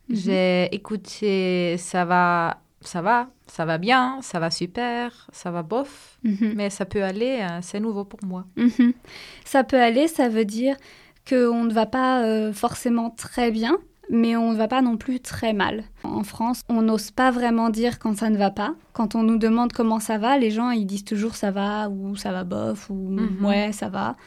Mhm. 0.10 0.16
J'ai 0.16 0.76
écouté 0.76 1.76
ça 1.78 2.06
va, 2.06 2.62
ça 2.82 3.02
va, 3.02 3.30
ça 3.48 3.66
va 3.66 3.78
bien, 3.78 4.20
ça 4.22 4.40
va 4.40 4.50
super, 4.52 5.28
ça 5.32 5.52
va 5.52 5.64
bof, 5.64 6.18
Mhm. 6.24 6.54
mais 6.56 6.70
ça 6.70 6.86
peut 6.86 7.04
aller, 7.04 7.40
euh, 7.42 7.60
c'est 7.62 7.80
nouveau 7.80 8.06
pour 8.06 8.20
moi. 8.26 8.46
Mhm. 8.56 8.94
Ça 9.46 9.64
peut 9.64 9.80
aller, 9.82 10.08
ça 10.08 10.30
veut 10.30 10.46
dire 10.46 10.76
qu'on 11.30 11.64
ne 11.66 11.74
va 11.74 11.86
pas 11.86 12.24
euh, 12.24 12.52
forcément 12.54 13.10
très 13.12 13.52
bien, 13.52 13.78
mais 14.10 14.36
on 14.36 14.52
ne 14.52 14.58
va 14.58 14.68
pas 14.68 14.82
non 14.82 14.98
plus 14.98 15.20
très 15.20 15.54
mal. 15.54 15.84
En 16.04 16.24
France, 16.24 16.62
on 16.68 16.82
n'ose 16.82 17.12
pas 17.12 17.32
vraiment 17.32 17.70
dire 17.70 18.00
quand 18.00 18.18
ça 18.18 18.30
ne 18.30 18.38
va 18.38 18.50
pas. 18.52 18.74
Quand 18.94 19.16
on 19.16 19.24
nous 19.24 19.38
demande 19.38 19.72
comment 19.72 20.00
ça 20.00 20.18
va, 20.18 20.38
les 20.38 20.52
gens 20.52 20.72
ils 20.72 20.86
disent 20.86 21.06
toujours 21.06 21.36
ça 21.36 21.52
va 21.52 21.90
ou 21.90 22.16
ça 22.16 22.32
va 22.32 22.44
bof 22.44 22.90
ou 22.90 23.16
ouais 23.42 23.72
ça 23.72 23.88
va. 23.90 24.18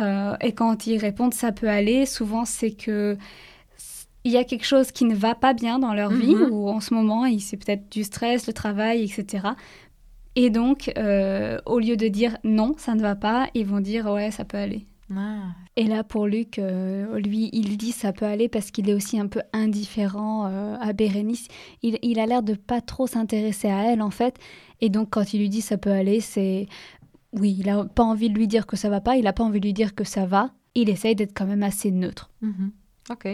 Euh, 0.00 0.34
et 0.40 0.52
quand 0.52 0.86
ils 0.86 0.98
répondent 0.98 1.34
ça 1.34 1.52
peut 1.52 1.68
aller, 1.68 2.06
souvent 2.06 2.44
c'est 2.44 2.72
que 2.72 3.16
il 4.24 4.32
y 4.32 4.36
a 4.36 4.44
quelque 4.44 4.66
chose 4.66 4.92
qui 4.92 5.04
ne 5.06 5.14
va 5.14 5.34
pas 5.34 5.54
bien 5.54 5.78
dans 5.78 5.94
leur 5.94 6.10
vie 6.10 6.34
Mhm. 6.34 6.50
ou 6.52 6.68
en 6.68 6.80
ce 6.80 6.92
moment 6.92 7.24
c'est 7.38 7.56
peut-être 7.56 7.90
du 7.90 8.04
stress, 8.04 8.46
le 8.46 8.52
travail, 8.52 9.02
etc. 9.04 9.48
Et 10.36 10.50
donc, 10.50 10.92
euh, 10.96 11.58
au 11.66 11.78
lieu 11.78 11.96
de 11.96 12.06
dire 12.08 12.36
non, 12.44 12.74
ça 12.78 12.94
ne 12.94 13.00
va 13.00 13.16
pas, 13.16 13.48
ils 13.54 13.66
vont 13.66 13.80
dire 13.80 14.06
ouais, 14.06 14.30
ça 14.30 14.44
peut 14.44 14.58
aller. 14.58 14.86
Ah, 15.16 15.40
Et 15.76 15.84
là, 15.84 16.04
pour 16.04 16.28
Luc, 16.28 16.60
euh, 16.60 17.18
lui, 17.18 17.50
il 17.52 17.76
dit 17.76 17.90
ça 17.90 18.12
peut 18.12 18.26
aller 18.26 18.48
parce 18.48 18.70
qu'il 18.70 18.88
est 18.88 18.94
aussi 18.94 19.18
un 19.18 19.26
peu 19.26 19.40
indifférent 19.52 20.46
euh, 20.46 20.76
à 20.80 20.92
Bérénice. 20.92 21.48
Il, 21.82 21.98
il 22.02 22.20
a 22.20 22.26
l'air 22.26 22.44
de 22.44 22.54
pas 22.54 22.80
trop 22.80 23.08
s'intéresser 23.08 23.68
à 23.68 23.90
elle, 23.92 24.02
en 24.02 24.10
fait. 24.10 24.36
Et 24.80 24.88
donc, 24.88 25.10
quand 25.10 25.34
il 25.34 25.40
lui 25.40 25.48
dit 25.48 25.62
ça 25.62 25.78
peut 25.78 25.90
aller, 25.90 26.20
c'est. 26.20 26.68
Oui, 27.32 27.56
il 27.58 27.68
a 27.68 27.84
pas 27.84 28.02
envie 28.02 28.28
de 28.30 28.34
lui 28.34 28.48
dire 28.48 28.66
que 28.66 28.76
ça 28.76 28.88
va 28.88 29.00
pas, 29.00 29.16
il 29.16 29.26
a 29.26 29.32
pas 29.32 29.44
envie 29.44 29.60
de 29.60 29.66
lui 29.66 29.72
dire 29.72 29.94
que 29.94 30.04
ça 30.04 30.26
va. 30.26 30.50
Il 30.74 30.88
essaye 30.88 31.14
d'être 31.14 31.32
quand 31.36 31.46
même 31.46 31.62
assez 31.62 31.90
neutre. 31.90 32.30
mhm. 32.42 32.70
Ok. 33.10 33.26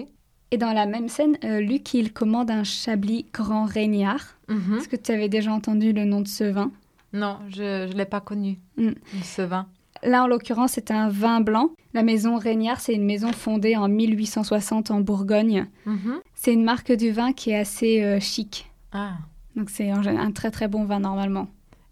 Et 0.53 0.59
dans 0.59 0.73
la 0.73 0.87
même 0.87 1.09
scène, 1.09 1.37
euh, 1.45 1.61
Luc, 1.61 1.93
il 1.95 2.13
commande 2.13 2.51
un 2.53 2.63
Chablis 2.63 3.27
Grand 3.33 3.65
Régnard. 3.65 4.37
Mhm. 4.49 4.77
Est-ce 4.79 4.89
que 4.89 4.97
tu 4.97 5.11
avais 5.13 5.29
déjà 5.29 5.53
entendu 5.53 5.93
le 5.93 6.05
nom 6.05 6.21
de 6.21 6.29
ce 6.29 6.45
vin? 6.45 6.71
Non, 7.13 7.39
je 7.49 7.87
ne 7.89 7.93
l'ai 7.93 8.05
pas 8.05 8.21
connu, 8.21 8.59
Mm. 8.77 8.91
ce 9.23 9.43
vin. 9.43 9.67
Là, 10.03 10.23
en 10.23 10.27
l'occurrence, 10.29 10.73
c'est 10.73 10.91
un 10.93 11.09
vin 11.09 11.41
blanc. 11.41 11.71
La 11.95 12.03
maison 12.03 12.37
Régnard, 12.37 12.81
c'est 12.81 12.95
une 12.95 13.05
maison 13.05 13.33
fondée 13.33 13.77
en 13.77 13.89
1860 13.89 14.91
en 14.91 15.01
Bourgogne. 15.01 15.67
Mhm. 15.87 16.21
C'est 16.35 16.53
une 16.53 16.63
marque 16.65 16.93
du 16.93 17.11
vin 17.11 17.33
qui 17.33 17.51
est 17.51 17.57
assez 17.59 18.03
euh, 18.05 18.21
chic. 18.21 18.71
Ah. 18.93 19.15
Donc 19.57 19.71
c'est 19.71 19.91
un, 19.91 20.05
un 20.07 20.31
très 20.33 20.51
très 20.51 20.69
bon 20.69 20.85
vin 20.85 21.01
normalement. 21.01 21.49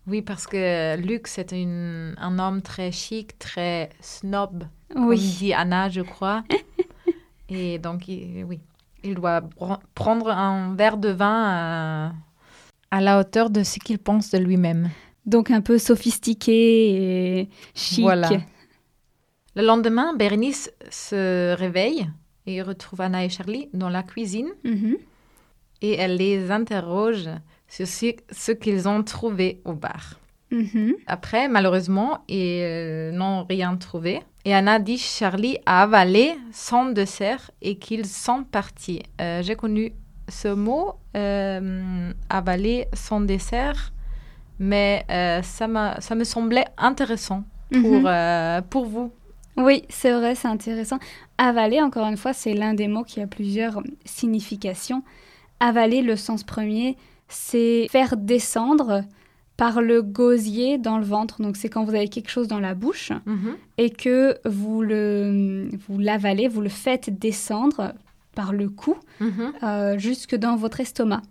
Oui, 0.06 0.20
parce 0.23 0.46
que 0.46 0.96
Luc, 0.96 1.26
c'est 1.28 1.52
une- 1.52 2.14
un 2.18 2.38
homme 2.38 2.61
très 2.62 2.92
chic, 2.92 3.38
très 3.38 3.88
snob, 4.00 4.64
comme 4.92 5.06
Oui, 5.08 5.18
dit 5.18 5.54
Anna, 5.54 5.88
je 5.88 6.02
crois. 6.02 6.44
Et 7.49 7.78
donc, 7.78 8.06
il- 8.08 8.44
oui, 8.44 8.61
il 9.02 9.14
doit 9.14 9.42
prendre 9.94 10.28
un 10.30 10.75
verre 10.75 10.96
de 10.99 11.08
vin 11.08 11.44
à, 11.46 12.12
à 12.90 13.00
la 13.00 13.18
hauteur 13.18 13.49
de 13.50 13.62
ce 13.62 13.78
qu'il 13.78 13.99
pense 13.99 14.30
de 14.30 14.38
lui-même. 14.38 14.90
donc 15.26 15.50
un 15.50 15.62
peu 15.62 15.78
sophistiqué 15.78 17.40
et 17.40 17.49
chic. 17.75 18.02
Voilà. 18.02 18.28
Le 19.56 19.62
lendemain, 19.62 20.14
Bernice 20.14 20.70
se 20.90 21.54
réveille 21.56 22.06
et 22.46 22.61
retrouve 22.61 23.00
Anna 23.00 23.25
et 23.25 23.30
Charlie 23.30 23.70
dans 23.73 23.88
la 23.88 24.02
cuisine 24.02 24.49
Mhm. 24.64 24.96
et 25.80 25.94
elle 25.94 26.16
les 26.16 26.50
interroge 26.50 27.30
sur 27.75 27.87
ce, 27.87 28.52
qu'ils 28.52 28.88
ont 28.88 29.02
trouvé 29.02 29.61
au 29.64 29.73
bar. 29.73 30.19
Mhm. 30.50 30.95
Après, 31.07 31.49
malheureusement, 31.49 32.23
ils 32.28 32.61
euh, 32.62 33.11
n'ont 33.12 33.45
rien 33.45 33.76
trouvé. 33.76 34.21
Et 34.45 34.54
Anna 34.54 34.78
dit 34.78 34.99
Charlie 34.99 35.59
a 35.66 35.83
avalé 35.83 36.35
son 36.52 36.83
dessert 37.00 37.50
et 37.62 37.76
qu'ils 37.78 38.07
sont 38.07 38.45
partis. 38.45 39.02
Euh, 39.21 39.43
J'ai 39.43 39.57
connu 39.57 39.93
ce 40.28 40.49
mot, 40.49 40.93
euh, 41.16 42.12
avaler 42.28 42.87
son 42.95 43.21
dessert, 43.23 43.93
mais 44.59 45.04
euh, 45.11 45.43
ça, 45.43 45.66
ça 45.99 46.14
me 46.14 46.25
semblait 46.25 46.66
intéressant 46.78 47.43
pour, 47.73 48.00
Mhm. 48.00 48.07
euh, 48.07 48.61
pour 48.62 48.85
vous. 48.87 49.11
Oui, 49.57 49.85
c'est 49.88 50.12
vrai, 50.12 50.35
c'est 50.35 50.49
intéressant. 50.49 50.99
Avaler, 51.38 51.81
encore 51.81 52.07
une 52.07 52.16
fois, 52.16 52.33
c'est 52.33 52.54
l'un 52.54 52.75
des 52.75 52.88
mots 52.88 53.04
qui 53.04 53.21
a 53.21 53.26
plusieurs 53.26 53.83
significations. 54.04 55.02
Avaler, 55.61 56.02
le 56.02 56.16
sens 56.16 56.43
premier, 56.45 56.97
c'est 57.28 57.87
faire 57.90 58.16
descendre 58.16 59.02
par 59.57 59.81
le 59.83 60.02
gosier 60.02 60.78
dans 60.78 60.99
le 60.99 61.04
ventre. 61.04 61.40
Donc 61.40 61.57
c'est 61.57 61.69
quand 61.69 61.85
vous 61.85 61.95
avez 61.95 62.09
quelque 62.09 62.31
chose 62.31 62.49
dans 62.49 62.61
la 62.61 62.75
bouche 62.75 63.12
Mhm. 63.26 63.57
et 63.78 63.90
que 63.90 64.37
vous 64.45 64.83
le 64.83 65.69
vous 65.88 65.99
l'avalez, 65.99 66.49
vous 66.49 66.61
le 66.61 66.69
faites 66.69 67.16
descendre 67.19 67.95
par 68.35 68.52
le 68.52 68.69
cou 68.69 68.97
Mhm. 69.21 69.52
euh, 69.62 69.99
jusque 69.99 70.35
dans 70.35 70.57
votre 70.57 70.81
estomac. 70.81 71.23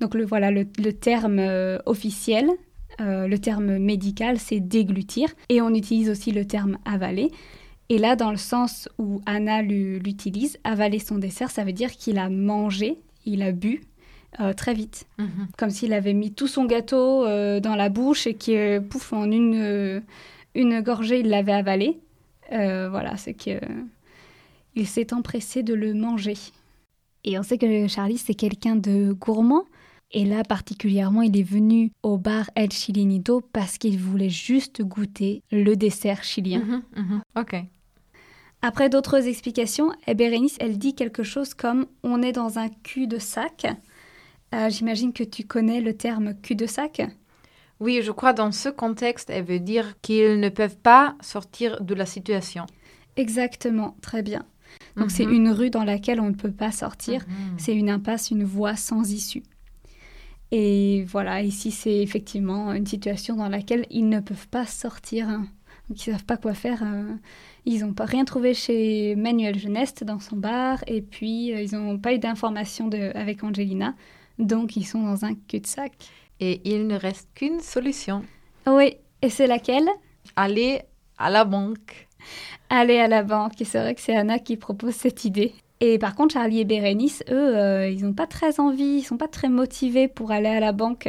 Donc 0.00 0.14
le 0.14 0.24
voilà 0.26 0.50
le, 0.50 0.66
le 0.78 0.92
terme 0.92 1.38
euh, 1.38 1.78
officiel, 1.86 2.50
euh, 3.00 3.26
le 3.26 3.38
terme 3.38 3.78
médical, 3.78 4.38
c'est 4.38 4.60
déglutir 4.60 5.28
et 5.48 5.62
on 5.62 5.70
utilise 5.72 6.10
aussi 6.10 6.32
le 6.32 6.44
terme 6.44 6.76
avaler. 6.84 7.30
Et 7.88 7.98
là, 7.98 8.16
dans 8.16 8.30
le 8.30 8.36
sens 8.38 8.88
où 8.98 9.20
Anna 9.26 9.62
l'u- 9.62 9.98
l'utilise, 9.98 10.58
avaler 10.64 10.98
son 10.98 11.16
dessert, 11.18 11.50
ça 11.50 11.64
veut 11.64 11.72
dire 11.72 11.90
qu'il 11.92 12.18
a 12.18 12.28
mangé, 12.30 12.98
il 13.26 13.42
a 13.42 13.52
bu 13.52 13.82
euh, 14.40 14.52
très 14.52 14.74
vite 14.74 15.06
Mhm. 15.18 15.48
comme 15.58 15.70
s'il 15.70 15.92
avait 15.92 16.12
mis 16.14 16.32
tout 16.32 16.48
son 16.48 16.64
gâteau 16.64 17.24
euh, 17.26 17.60
dans 17.60 17.76
la 17.76 17.88
bouche 17.88 18.26
et 18.26 18.34
que, 18.34 18.78
pouf, 18.80 19.12
en 19.12 19.30
une, 19.30 19.54
euh, 19.54 20.00
une 20.54 20.80
gorgée, 20.80 21.20
il 21.20 21.28
l'avait 21.28 21.52
avalé. 21.52 21.98
Euh, 22.52 22.88
voilà, 22.90 23.16
c'est 23.16 23.34
que 23.34 23.58
il 24.74 24.86
s'est 24.86 25.12
empressé 25.14 25.62
de 25.62 25.74
le 25.74 25.94
manger. 25.94 26.34
Et 27.24 27.38
on 27.38 27.42
sait 27.42 27.58
que 27.58 27.86
Charlie, 27.88 28.18
c'est 28.18 28.34
quelqu'un 28.34 28.76
de 28.76 29.12
gourmand. 29.12 29.64
Et 30.10 30.24
là, 30.24 30.42
particulièrement, 30.44 31.22
il 31.22 31.36
est 31.38 31.42
venu 31.42 31.90
au 32.02 32.18
bar 32.18 32.50
El 32.54 32.70
Chilinito 32.70 33.40
parce 33.52 33.78
qu'il 33.78 33.98
voulait 33.98 34.28
juste 34.30 34.82
goûter 34.82 35.42
le 35.50 35.74
dessert 35.74 36.22
chilien. 36.22 36.60
Mhm. 36.60 36.82
Mhm. 36.96 37.20
Ok. 37.36 37.56
Après 38.62 38.88
d'autres 38.88 39.26
explications, 39.28 39.92
eh, 40.06 40.14
Bérénice, 40.14 40.56
elle 40.60 40.78
dit 40.78 40.94
quelque 40.94 41.22
chose 41.22 41.54
comme 41.54 41.86
on 42.02 42.22
est 42.22 42.32
dans 42.32 42.58
un 42.58 42.68
cul 42.68 43.06
de 43.06 43.18
sac. 43.18 43.66
Euh, 44.54 44.70
J'imagine 44.70 45.12
que 45.12 45.24
tu 45.24 45.44
connais 45.44 45.80
le 45.80 45.94
terme 45.94 46.34
cul 46.40 46.54
de 46.54 46.66
sac. 46.66 47.02
Oui, 47.80 48.00
je 48.02 48.12
crois 48.12 48.32
dans 48.32 48.52
ce 48.52 48.68
contexte, 48.68 49.30
elle 49.30 49.44
veut 49.44 49.58
dire 49.58 49.94
qu'ils 50.00 50.38
ne 50.38 50.48
peuvent 50.48 50.76
pas 50.78 51.16
sortir 51.20 51.82
de 51.82 51.94
la 51.94 52.06
situation. 52.06 52.66
Exactement, 53.16 53.96
très 54.00 54.22
bien. 54.22 54.44
Donc 54.96 55.10
c'est 55.10 55.26
Mhm. 55.26 55.32
une 55.34 55.50
rue 55.50 55.70
dans 55.70 55.84
laquelle 55.84 56.20
on 56.20 56.30
ne 56.30 56.34
peut 56.34 56.52
pas 56.52 56.70
sortir. 56.72 57.24
Mhm. 57.26 57.58
C'est 57.58 57.74
une 57.74 57.90
impasse, 57.90 58.30
une 58.30 58.44
voie 58.44 58.76
sans 58.76 59.10
issue. 59.12 59.42
Et 60.52 61.04
voilà, 61.08 61.42
ici 61.42 61.70
c'est 61.70 61.98
effectivement 62.00 62.72
une 62.72 62.86
situation 62.86 63.34
dans 63.36 63.48
laquelle 63.48 63.86
ils 63.90 64.08
ne 64.08 64.20
peuvent 64.20 64.48
pas 64.48 64.66
sortir. 64.66 65.28
hein. 65.28 65.46
Donc 65.88 66.06
ils 66.06 66.12
savent 66.12 66.24
pas 66.24 66.36
quoi 66.36 66.54
faire. 66.54 66.82
euh, 66.84 67.12
Ils 67.66 67.80
n'ont 67.80 67.92
pas 67.94 68.04
rien 68.04 68.24
trouvé 68.24 68.54
chez 68.54 69.16
Manuel 69.16 69.58
Geneste 69.58 70.04
dans 70.04 70.20
son 70.20 70.36
bar. 70.36 70.82
Et 70.86 71.02
puis 71.02 71.52
euh, 71.52 71.60
ils 71.62 71.72
n'ont 71.74 71.98
pas 71.98 72.14
eu 72.14 72.18
d'informations 72.18 72.88
avec 73.14 73.42
Angelina. 73.42 73.94
Donc 74.38 74.76
ils 74.76 74.84
sont 74.84 75.02
dans 75.02 75.24
un 75.24 75.34
cul-de-sac. 75.34 75.92
Et 76.40 76.60
il 76.64 76.86
ne 76.86 76.96
reste 76.96 77.28
qu'une 77.34 77.60
solution. 77.60 78.22
Oui, 78.66 78.96
et 79.22 79.30
c'est 79.30 79.46
laquelle? 79.46 79.88
Aller 80.36 80.82
à 81.18 81.30
la 81.30 81.44
banque. 81.44 82.08
aller 82.70 82.98
à 82.98 83.08
la 83.08 83.22
banque. 83.22 83.60
Et 83.60 83.64
c'est 83.64 83.78
vrai 83.78 83.94
que 83.94 84.00
c'est 84.00 84.16
Anna 84.16 84.38
qui 84.38 84.56
propose 84.56 84.94
cette 84.94 85.24
idée. 85.24 85.54
Et 85.80 85.98
par 85.98 86.14
contre, 86.14 86.34
Charlie 86.34 86.60
et 86.60 86.64
Bérénice, 86.64 87.22
eux, 87.28 87.56
euh, 87.56 87.88
ils 87.88 88.04
n'ont 88.04 88.14
pas 88.14 88.26
très 88.26 88.58
envie, 88.58 88.98
ils 88.98 89.02
sont 89.02 89.16
pas 89.16 89.28
très 89.28 89.48
motivés 89.48 90.08
pour 90.08 90.30
aller 90.30 90.48
à 90.48 90.60
la 90.60 90.72
banque 90.72 91.08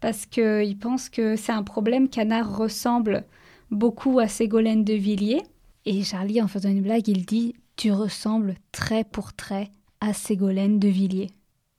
parce 0.00 0.26
qu'ils 0.26 0.76
pensent 0.78 1.08
que 1.08 1.34
c'est 1.34 1.52
un 1.52 1.62
problème 1.62 2.10
qu'Anna 2.10 2.42
ressemble 2.42 3.24
beaucoup 3.70 4.18
à 4.18 4.28
Ségolène 4.28 4.84
de 4.84 4.92
Villiers. 4.92 5.42
Et 5.86 6.02
Charlie, 6.02 6.42
en 6.42 6.46
faisant 6.46 6.68
une 6.68 6.82
blague, 6.82 7.08
il 7.08 7.24
dit 7.24 7.54
Tu 7.76 7.90
ressembles 7.90 8.54
trait 8.70 9.04
pour 9.04 9.32
trait 9.32 9.70
à 10.00 10.12
Ségolène 10.12 10.78
de 10.78 10.88
Villiers. 10.88 11.30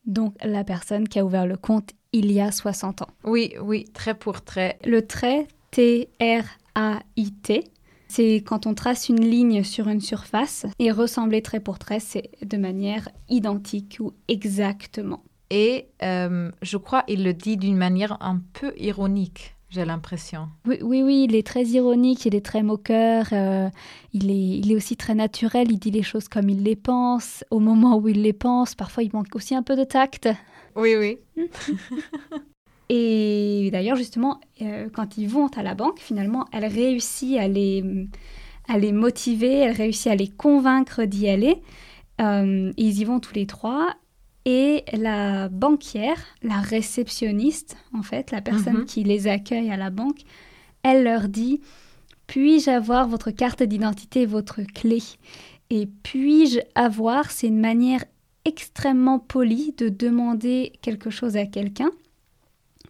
Donc 0.06 0.36
la 0.44 0.64
personne 0.64 1.08
qui 1.08 1.20
a 1.20 1.26
ouvert 1.26 1.48
le 1.48 1.58
compte 1.58 1.92
il 2.12 2.32
y 2.32 2.40
a 2.40 2.52
60 2.52 3.02
ans. 3.02 3.10
Oui, 3.26 3.54
oui, 3.62 3.86
trait 3.94 4.14
pour 4.14 4.44
trait. 4.44 4.80
Le 4.86 5.06
trait 5.06 5.48
T-R-A-I-T, 5.72 7.64
c'est 8.08 8.36
quand 8.46 8.66
on 8.66 8.74
trace 8.74 9.10
une 9.10 9.20
ligne 9.20 9.64
sur 9.64 9.90
une 9.90 10.00
surface 10.00 10.66
et 10.80 10.92
ressembler 10.92 11.42
trait 11.42 11.60
pour 11.60 11.80
trait, 11.80 12.00
c'est 12.00 12.32
de 12.42 12.56
manière 12.56 13.10
identique 13.28 13.98
ou 14.00 14.14
exactement. 14.30 15.24
Et 15.50 15.88
euh, 16.02 16.52
je 16.62 16.78
crois 16.78 17.04
il 17.08 17.24
le 17.24 17.34
dit 17.34 17.58
d'une 17.58 17.76
manière 17.76 18.18
un 18.22 18.42
peu 18.54 18.74
ironique, 18.78 19.55
j'ai 19.76 19.86
l'impression. 19.86 20.48
Oui, 20.66 20.78
oui, 20.82 21.04
oui, 21.04 21.26
il 21.30 21.36
est 21.36 21.46
très 21.46 21.64
ironique, 21.66 22.26
il 22.26 22.34
est 22.34 22.46
très 22.46 22.64
moqueur, 22.64 23.28
euh, 23.34 23.70
il, 24.14 24.32
est, 24.32 24.60
il 24.60 24.72
est 24.72 24.76
aussi 24.76 24.96
très 24.96 25.14
naturel, 25.14 25.70
il 25.70 25.78
dit 25.78 25.92
les 25.92 26.02
choses 26.02 26.28
comme 26.30 26.50
il 26.50 26.64
les 26.64 26.78
pense, 26.78 27.44
au 27.52 27.60
moment 27.60 27.98
où 27.98 28.08
il 28.08 28.22
les 28.22 28.34
pense, 28.34 28.74
parfois 28.74 29.04
il 29.04 29.12
manque 29.14 29.36
aussi 29.36 29.54
un 29.54 29.64
peu 29.64 29.76
de 29.76 29.84
tact. 29.84 30.30
Oui, 30.76 30.96
oui. 30.96 31.20
Et 32.90 33.70
d'ailleurs, 33.72 33.98
justement, 33.98 34.40
euh, 34.62 34.88
quand 34.94 35.18
ils 35.18 35.28
vont 35.28 35.48
à 35.58 35.64
la 35.64 35.76
banque, 35.76 36.00
finalement, 36.00 36.46
elle 36.54 36.66
réussit 36.66 37.38
à 37.38 37.48
les, 37.48 37.84
à 38.68 38.78
les 38.78 38.92
motiver, 38.92 39.60
elle 39.60 39.76
réussit 39.76 40.08
à 40.08 40.16
les 40.16 40.28
convaincre 40.30 41.04
d'y 41.04 41.28
aller. 41.28 41.62
Euh, 42.22 42.72
ils 42.78 43.00
y 43.00 43.04
vont 43.04 43.20
tous 43.20 43.34
les 43.34 43.48
trois. 43.48 43.96
Et 44.46 44.84
la 44.94 45.50
banquière, 45.50 46.20
la 46.44 46.60
réceptionniste, 46.62 47.78
en 47.94 48.04
fait, 48.04 48.30
la 48.32 48.42
personne 48.42 48.80
Mhm. 48.80 48.86
qui 48.86 49.04
les 49.04 49.28
accueille 49.28 49.72
à 49.72 49.78
la 49.78 49.90
banque, 49.90 50.20
elle 50.84 51.04
leur 51.04 51.28
dit 51.30 51.62
Puis-je 52.28 52.70
avoir 52.70 53.08
votre 53.08 53.32
carte 53.32 53.64
d'identité 53.64 54.22
et 54.22 54.26
votre 54.26 54.62
clé? 54.62 55.00
Et 55.70 55.88
puis-je 56.04 56.60
avoir, 56.76 57.32
c'est 57.32 57.48
une 57.48 57.60
manière 57.60 58.04
extrêmement 58.46 59.18
polie 59.20 59.74
de 59.78 59.90
demander 59.90 60.74
quelque 60.84 61.10
chose 61.10 61.38
à 61.38 61.46
quelqu'un. 61.48 61.90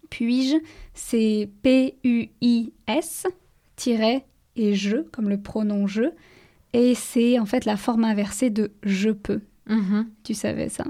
Puis-je, 0.10 0.56
c'est 0.94 1.50
P-U-I-S, 1.64 3.28
tiret 3.76 4.26
et 4.56 4.76
je, 4.76 4.98
comme 5.12 5.30
le 5.30 5.42
pronom 5.42 5.88
je. 5.88 6.04
Et 6.74 6.96
c'est 6.96 7.40
en 7.40 7.46
fait 7.46 7.66
la 7.66 7.78
forme 7.78 8.04
inversée 8.04 8.50
de 8.50 8.72
je 8.84 9.10
peux. 9.10 9.42
Mhm. 9.68 10.10
Tu 10.24 10.34
savais 10.34 10.70
ça? 10.70 10.84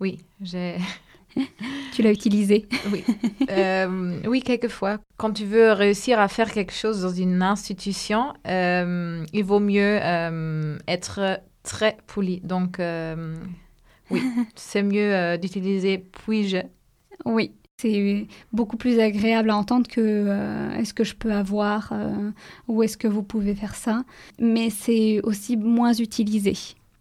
Oui, 0.00 0.18
j'ai... 0.40 0.76
Tu 1.92 2.02
l'as 2.02 2.12
utilisé. 2.12 2.66
Oui. 2.92 3.04
Euh, 3.50 4.20
oui, 4.26 4.42
quelquefois. 4.42 4.98
Quand 5.16 5.32
tu 5.32 5.44
veux 5.44 5.72
réussir 5.72 6.18
à 6.20 6.28
faire 6.28 6.52
quelque 6.52 6.72
chose 6.72 7.02
dans 7.02 7.10
une 7.10 7.42
institution, 7.42 8.32
euh, 8.46 9.24
il 9.32 9.44
vaut 9.44 9.60
mieux 9.60 9.98
euh, 10.02 10.78
être 10.88 11.40
très 11.62 11.96
poli. 12.06 12.40
Donc, 12.40 12.80
oui, 14.10 14.22
c'est 14.54 14.82
mieux 14.82 15.38
d'utiliser 15.38 15.98
puis-je. 15.98 16.58
Oui. 17.24 17.52
C'est 17.80 18.26
beaucoup 18.52 18.76
plus 18.76 18.98
agréable 18.98 19.50
à 19.50 19.56
entendre 19.56 19.86
que 19.86 20.00
euh, 20.00 20.72
est-ce 20.72 20.92
que 20.92 21.04
je 21.04 21.14
peux 21.14 21.32
avoir 21.32 21.90
euh, 21.92 22.30
ou 22.66 22.82
est-ce 22.82 22.96
que 22.96 23.06
vous 23.06 23.22
pouvez 23.22 23.54
faire 23.54 23.76
ça. 23.76 24.02
Mais 24.40 24.68
c'est 24.68 25.20
aussi 25.22 25.56
moins 25.56 25.92
utilisé. 25.92 26.54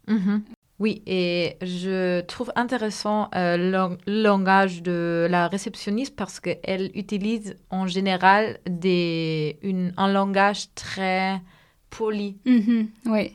Mhm. 0.07 0.43
Oui, 0.79 1.01
et 1.07 1.57
je 1.61 2.21
trouve 2.21 2.51
intéressant 2.55 3.29
euh, 3.35 3.57
le 3.57 3.71
lang- 3.71 3.97
le 4.05 4.21
langage 4.21 4.83
de 4.83 5.25
la 5.29 5.47
réceptionniste 5.47 6.15
parce 6.15 6.39
qu'elle 6.39 6.91
utilise 6.93 7.55
en 7.71 7.87
général 7.87 8.59
des, 8.69 9.57
une, 9.63 9.91
un 9.97 10.11
langage 10.11 10.67
très 10.75 11.41
poli. 11.89 12.37
Mhm, 12.45 12.87
oui. 13.07 13.31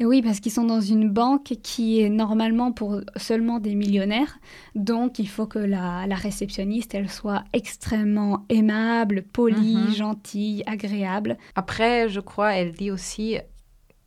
Et 0.00 0.04
oui, 0.04 0.22
parce 0.22 0.38
qu'ils 0.38 0.52
sont 0.52 0.64
dans 0.66 0.80
une 0.80 1.08
banque 1.10 1.54
qui 1.62 2.00
est 2.00 2.08
normalement 2.08 2.70
pour 2.70 3.00
seulement 3.16 3.58
des 3.58 3.74
millionnaires. 3.74 4.38
Donc, 4.76 5.18
il 5.18 5.28
faut 5.28 5.46
que 5.46 5.58
la, 5.58 6.06
la 6.06 6.14
réceptionniste, 6.14 6.94
elle 6.94 7.10
soit 7.10 7.42
extrêmement 7.52 8.44
aimable, 8.48 9.22
polie, 9.22 9.74
Mhm. 9.88 9.90
gentille, 9.94 10.62
agréable. 10.66 11.36
Après, 11.56 12.08
je 12.08 12.20
crois, 12.20 12.52
elle 12.54 12.72
dit 12.74 12.92
aussi, 12.92 13.38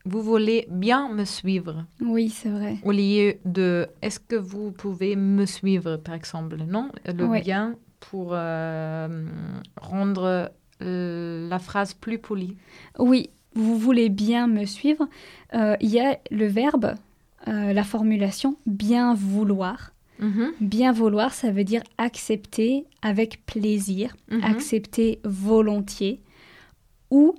vous 0.05 0.21
voulez 0.21 0.67
bien 0.69 1.09
me 1.09 1.25
suivre, 1.25 1.85
Oui, 2.01 2.29
c'est 2.29 2.49
vrai. 2.49 2.77
au 2.83 2.91
lieu 2.91 3.35
de, 3.45 3.87
est-ce 4.01 4.19
que 4.19 4.35
vous 4.35 4.71
pouvez 4.71 5.15
me 5.15 5.45
suivre, 5.45 5.97
par 5.97 6.15
exemple, 6.15 6.57
non 6.67 6.89
Le 7.05 7.41
bien 7.41 7.75
pour 7.99 8.29
euh, 8.33 9.25
rendre 9.79 10.51
euh, 10.81 11.47
la 11.49 11.59
phrase 11.59 11.93
plus 11.93 12.17
polie. 12.17 12.57
Oui, 12.97 13.29
vous 13.53 13.77
voulez 13.77 14.09
bien 14.09 14.47
me 14.47 14.65
suivre. 14.65 15.07
Euh, 15.53 15.75
Il 15.81 15.89
y 15.89 15.99
a 15.99 16.17
le 16.31 16.47
verbe, 16.47 16.95
euh, 17.47 17.73
la 17.73 17.83
formulation 17.83 18.55
bien 18.65 19.13
vouloir. 19.13 19.91
Mhm, 20.19 20.51
Bien 20.61 20.91
vouloir, 20.91 21.33
ça 21.33 21.51
veut 21.51 21.63
dire 21.63 21.81
accepter 21.97 22.85
avec 23.01 23.43
plaisir, 23.45 24.15
mhm. 24.31 24.43
accepter 24.43 25.19
volontiers 25.23 26.21
ou 27.09 27.35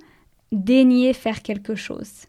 daigner 0.51 1.13
faire 1.13 1.41
quelque 1.41 1.75
chose. 1.75 2.27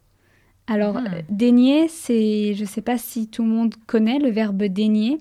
Alors, 0.66 0.94
Mhm. 0.94 1.06
euh, 1.06 1.20
daigner, 1.28 1.88
c'est, 1.88 2.54
je 2.54 2.62
ne 2.62 2.66
sais 2.68 2.80
pas 2.82 2.96
si 2.98 3.28
tout 3.28 3.42
le 3.42 3.48
monde 3.48 3.74
connaît 3.86 4.18
le 4.18 4.30
verbe 4.30 4.62
daigner, 4.64 5.18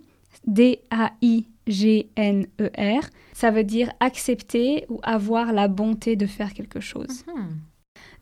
D-A-I-G-N-E-R. 1.67 3.03
Ça 3.34 3.51
veut 3.51 3.63
dire 3.63 3.91
accepter 3.99 4.86
ou 4.89 4.99
avoir 5.03 5.51
la 5.53 5.67
bonté 5.67 6.15
de 6.15 6.25
faire 6.25 6.53
quelque 6.53 6.79
chose. 6.79 7.25
Mhm. 7.27 7.60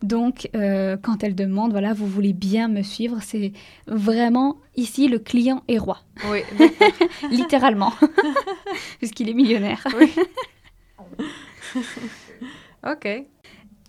Donc, 0.03 0.49
euh, 0.55 0.97
quand 0.97 1.23
elle 1.23 1.35
demande, 1.35 1.71
voilà, 1.71 1.93
vous 1.93 2.07
voulez 2.07 2.33
bien 2.33 2.67
me 2.67 2.81
suivre, 2.81 3.19
c'est 3.21 3.51
vraiment 3.85 4.57
ici 4.75 5.07
le 5.07 5.19
client 5.19 5.61
est 5.67 5.77
roi, 5.77 5.99
Oui, 6.31 6.39
littéralement, 7.31 7.93
puisqu'il 8.97 9.29
est 9.29 9.33
millionnaire. 9.35 9.85
Oui. 9.99 10.11
Ok. 12.83 13.07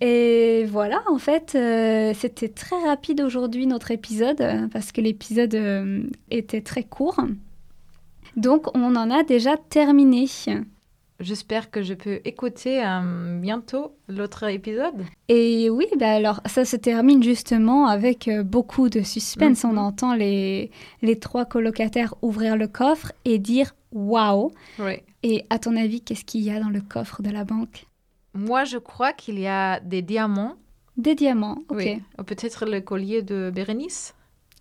Et 0.01 0.65
voilà, 0.65 1.01
en 1.09 1.17
fait, 1.17 1.53
euh, 1.55 2.13
c'était 2.15 2.49
très 2.49 2.79
rapide 2.85 3.21
aujourd'hui 3.21 3.67
notre 3.67 3.91
épisode, 3.91 4.41
euh, 4.41 4.67
parce 4.67 4.91
que 4.91 5.01
l'épisode 5.01 5.55
euh, 5.55 6.03
était 6.29 6.61
très 6.61 6.83
court. 6.83 7.19
Donc, 8.35 8.75
on 8.75 8.95
en 8.95 9.11
a 9.11 9.23
déjà 9.23 9.55
terminé. 9.57 10.25
J'espère 11.19 11.71
que 11.71 11.83
je 11.83 11.93
peux 11.93 12.19
écouter 12.25 12.83
euh, 12.83 13.39
bientôt 13.39 13.95
l'autre 14.09 14.43
épisode. 14.49 15.05
Et 15.29 15.69
oui, 15.69 15.85
bah 15.97 16.11
alors 16.11 16.41
ça 16.47 16.65
se 16.65 16.75
termine 16.75 17.23
justement 17.23 17.87
avec 17.87 18.29
beaucoup 18.43 18.89
de 18.89 19.01
suspense. 19.01 19.63
Mhm. 19.63 19.71
On 19.71 19.77
entend 19.77 20.15
les, 20.15 20.71
les 21.01 21.19
trois 21.19 21.45
colocataires 21.45 22.15
ouvrir 22.21 22.57
le 22.57 22.67
coffre 22.67 23.13
et 23.25 23.37
dire 23.37 23.75
waouh. 23.93 24.51
Oui. 24.79 25.01
Et 25.21 25.45
à 25.49 25.59
ton 25.59 25.77
avis, 25.77 26.01
qu'est-ce 26.01 26.25
qu'il 26.25 26.41
y 26.41 26.49
a 26.49 26.59
dans 26.59 26.69
le 26.71 26.81
coffre 26.81 27.21
de 27.21 27.29
la 27.29 27.45
banque? 27.45 27.85
Moi, 28.33 28.63
je 28.63 28.77
crois 28.77 29.13
qu'il 29.13 29.39
y 29.39 29.47
a 29.47 29.79
des 29.79 30.01
diamants. 30.01 30.55
Des 30.97 31.15
diamants, 31.15 31.59
ok. 31.69 31.77
Oui. 31.77 32.01
Ou 32.19 32.23
Peut-être 32.23 32.65
le 32.65 32.81
collier 32.81 33.21
de 33.21 33.51
Bérénice. 33.53 34.13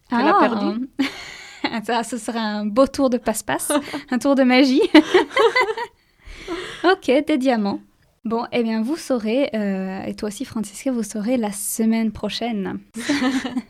qu'elle 0.09 0.27
a 0.27 0.39
perdu. 0.39 0.89
ça, 1.85 2.03
ce 2.03 2.19
sera 2.19 2.41
un 2.41 2.67
beau 2.67 2.87
tour 2.87 3.11
de 3.11 3.19
passe-passe, 3.19 3.73
un 4.11 4.19
tour 4.19 4.35
de 4.35 4.43
magie. 4.43 4.83
ok, 6.85 7.25
des 7.27 7.39
diamants. 7.39 7.81
Bon, 8.25 8.47
eh 8.53 8.63
bien, 8.63 8.83
vous 8.83 8.97
saurez, 8.97 9.51
euh, 9.55 10.05
et 10.05 10.15
toi 10.15 10.29
aussi, 10.29 10.45
Francisca, 10.45 10.93
vous 10.93 11.03
saurez 11.03 11.37
la 11.37 11.51
semaine 11.51 12.13
prochaine. 12.13 12.79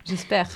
J'espère. 0.04 0.48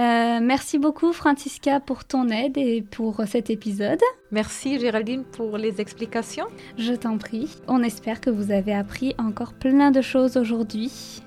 Euh, 0.00 0.38
merci 0.40 0.78
beaucoup, 0.78 1.12
Francisca, 1.12 1.80
pour 1.80 2.04
ton 2.04 2.28
aide 2.28 2.56
et 2.56 2.82
pour 2.82 3.20
cet 3.26 3.50
épisode. 3.50 4.00
Merci 4.30 4.78
Géraldine 4.78 5.24
pour 5.24 5.58
les 5.58 5.80
explications. 5.80 6.46
Je 6.76 6.92
t'en 6.92 7.18
prie. 7.18 7.56
On 7.66 7.82
espère 7.82 8.20
que 8.20 8.30
vous 8.30 8.52
avez 8.52 8.74
appris 8.74 9.16
encore 9.18 9.54
plein 9.54 9.90
de 9.90 10.00
choses 10.00 10.36
aujourd'hui. 10.36 11.20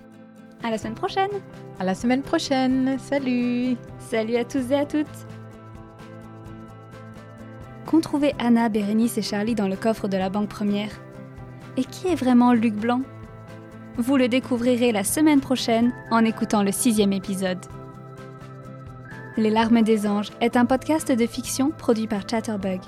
À 0.64 0.72
la 0.72 0.78
semaine 0.78 0.96
prochaine. 0.96 1.32
À 1.80 1.84
la 1.84 1.96
semaine 1.96 2.22
prochaine. 2.22 2.98
Salut. 2.98 3.76
Salut 4.00 4.38
à 4.38 4.46
tous 4.46 4.72
et 4.72 4.76
à 4.76 4.86
toutes. 4.86 5.08
Qu'ont 7.86 8.00
trouvé 8.00 8.34
Anna, 8.40 8.70
Bérénice 8.70 9.18
et 9.18 9.22
Charlie 9.22 9.56
dans 9.56 9.68
le 9.68 9.76
coffre 9.76 10.08
de 10.08 10.16
la 10.16 10.30
banque 10.30 10.48
première? 10.48 10.92
Et 11.76 11.84
qui 11.84 12.08
est 12.08 12.16
vraiment 12.16 12.54
Luc 12.54 12.76
Blanc? 12.76 13.02
Vous 13.98 14.16
le 14.16 14.30
découvrirez 14.30 14.94
la 14.94 15.04
semaine 15.04 15.42
prochaine 15.42 15.92
en 16.10 16.24
écoutant 16.24 16.64
le 16.64 16.72
sixième 16.72 17.12
épisode. 17.12 17.60
Les 19.38 19.50
larmes 19.50 19.82
des 19.82 20.08
anges 20.08 20.30
est 20.42 20.58
un 20.58 20.66
podcast 20.66 21.10
de 21.10 21.26
fiction 21.26 21.72
produit 21.72 22.06
par 22.06 22.28
Chatterbug. 22.28 22.82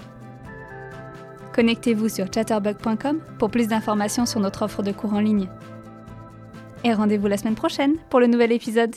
Connectez-vous 1.54 2.10
sur 2.10 2.26
chatterbug.com 2.34 3.20
pour 3.40 3.50
plus 3.50 3.70
d'informations 3.70 4.26
sur 4.26 4.42
notre 4.42 4.64
offre 4.64 4.84
de 4.84 4.92
cours 4.92 5.14
en 5.14 5.22
ligne. 5.22 5.48
Et 6.84 6.94
rendez-vous 6.94 7.28
la 7.28 7.38
semaine 7.38 7.56
prochaine 7.56 7.96
pour 8.10 8.20
le 8.20 8.28
nouvel 8.28 8.52
épisode. 8.52 8.94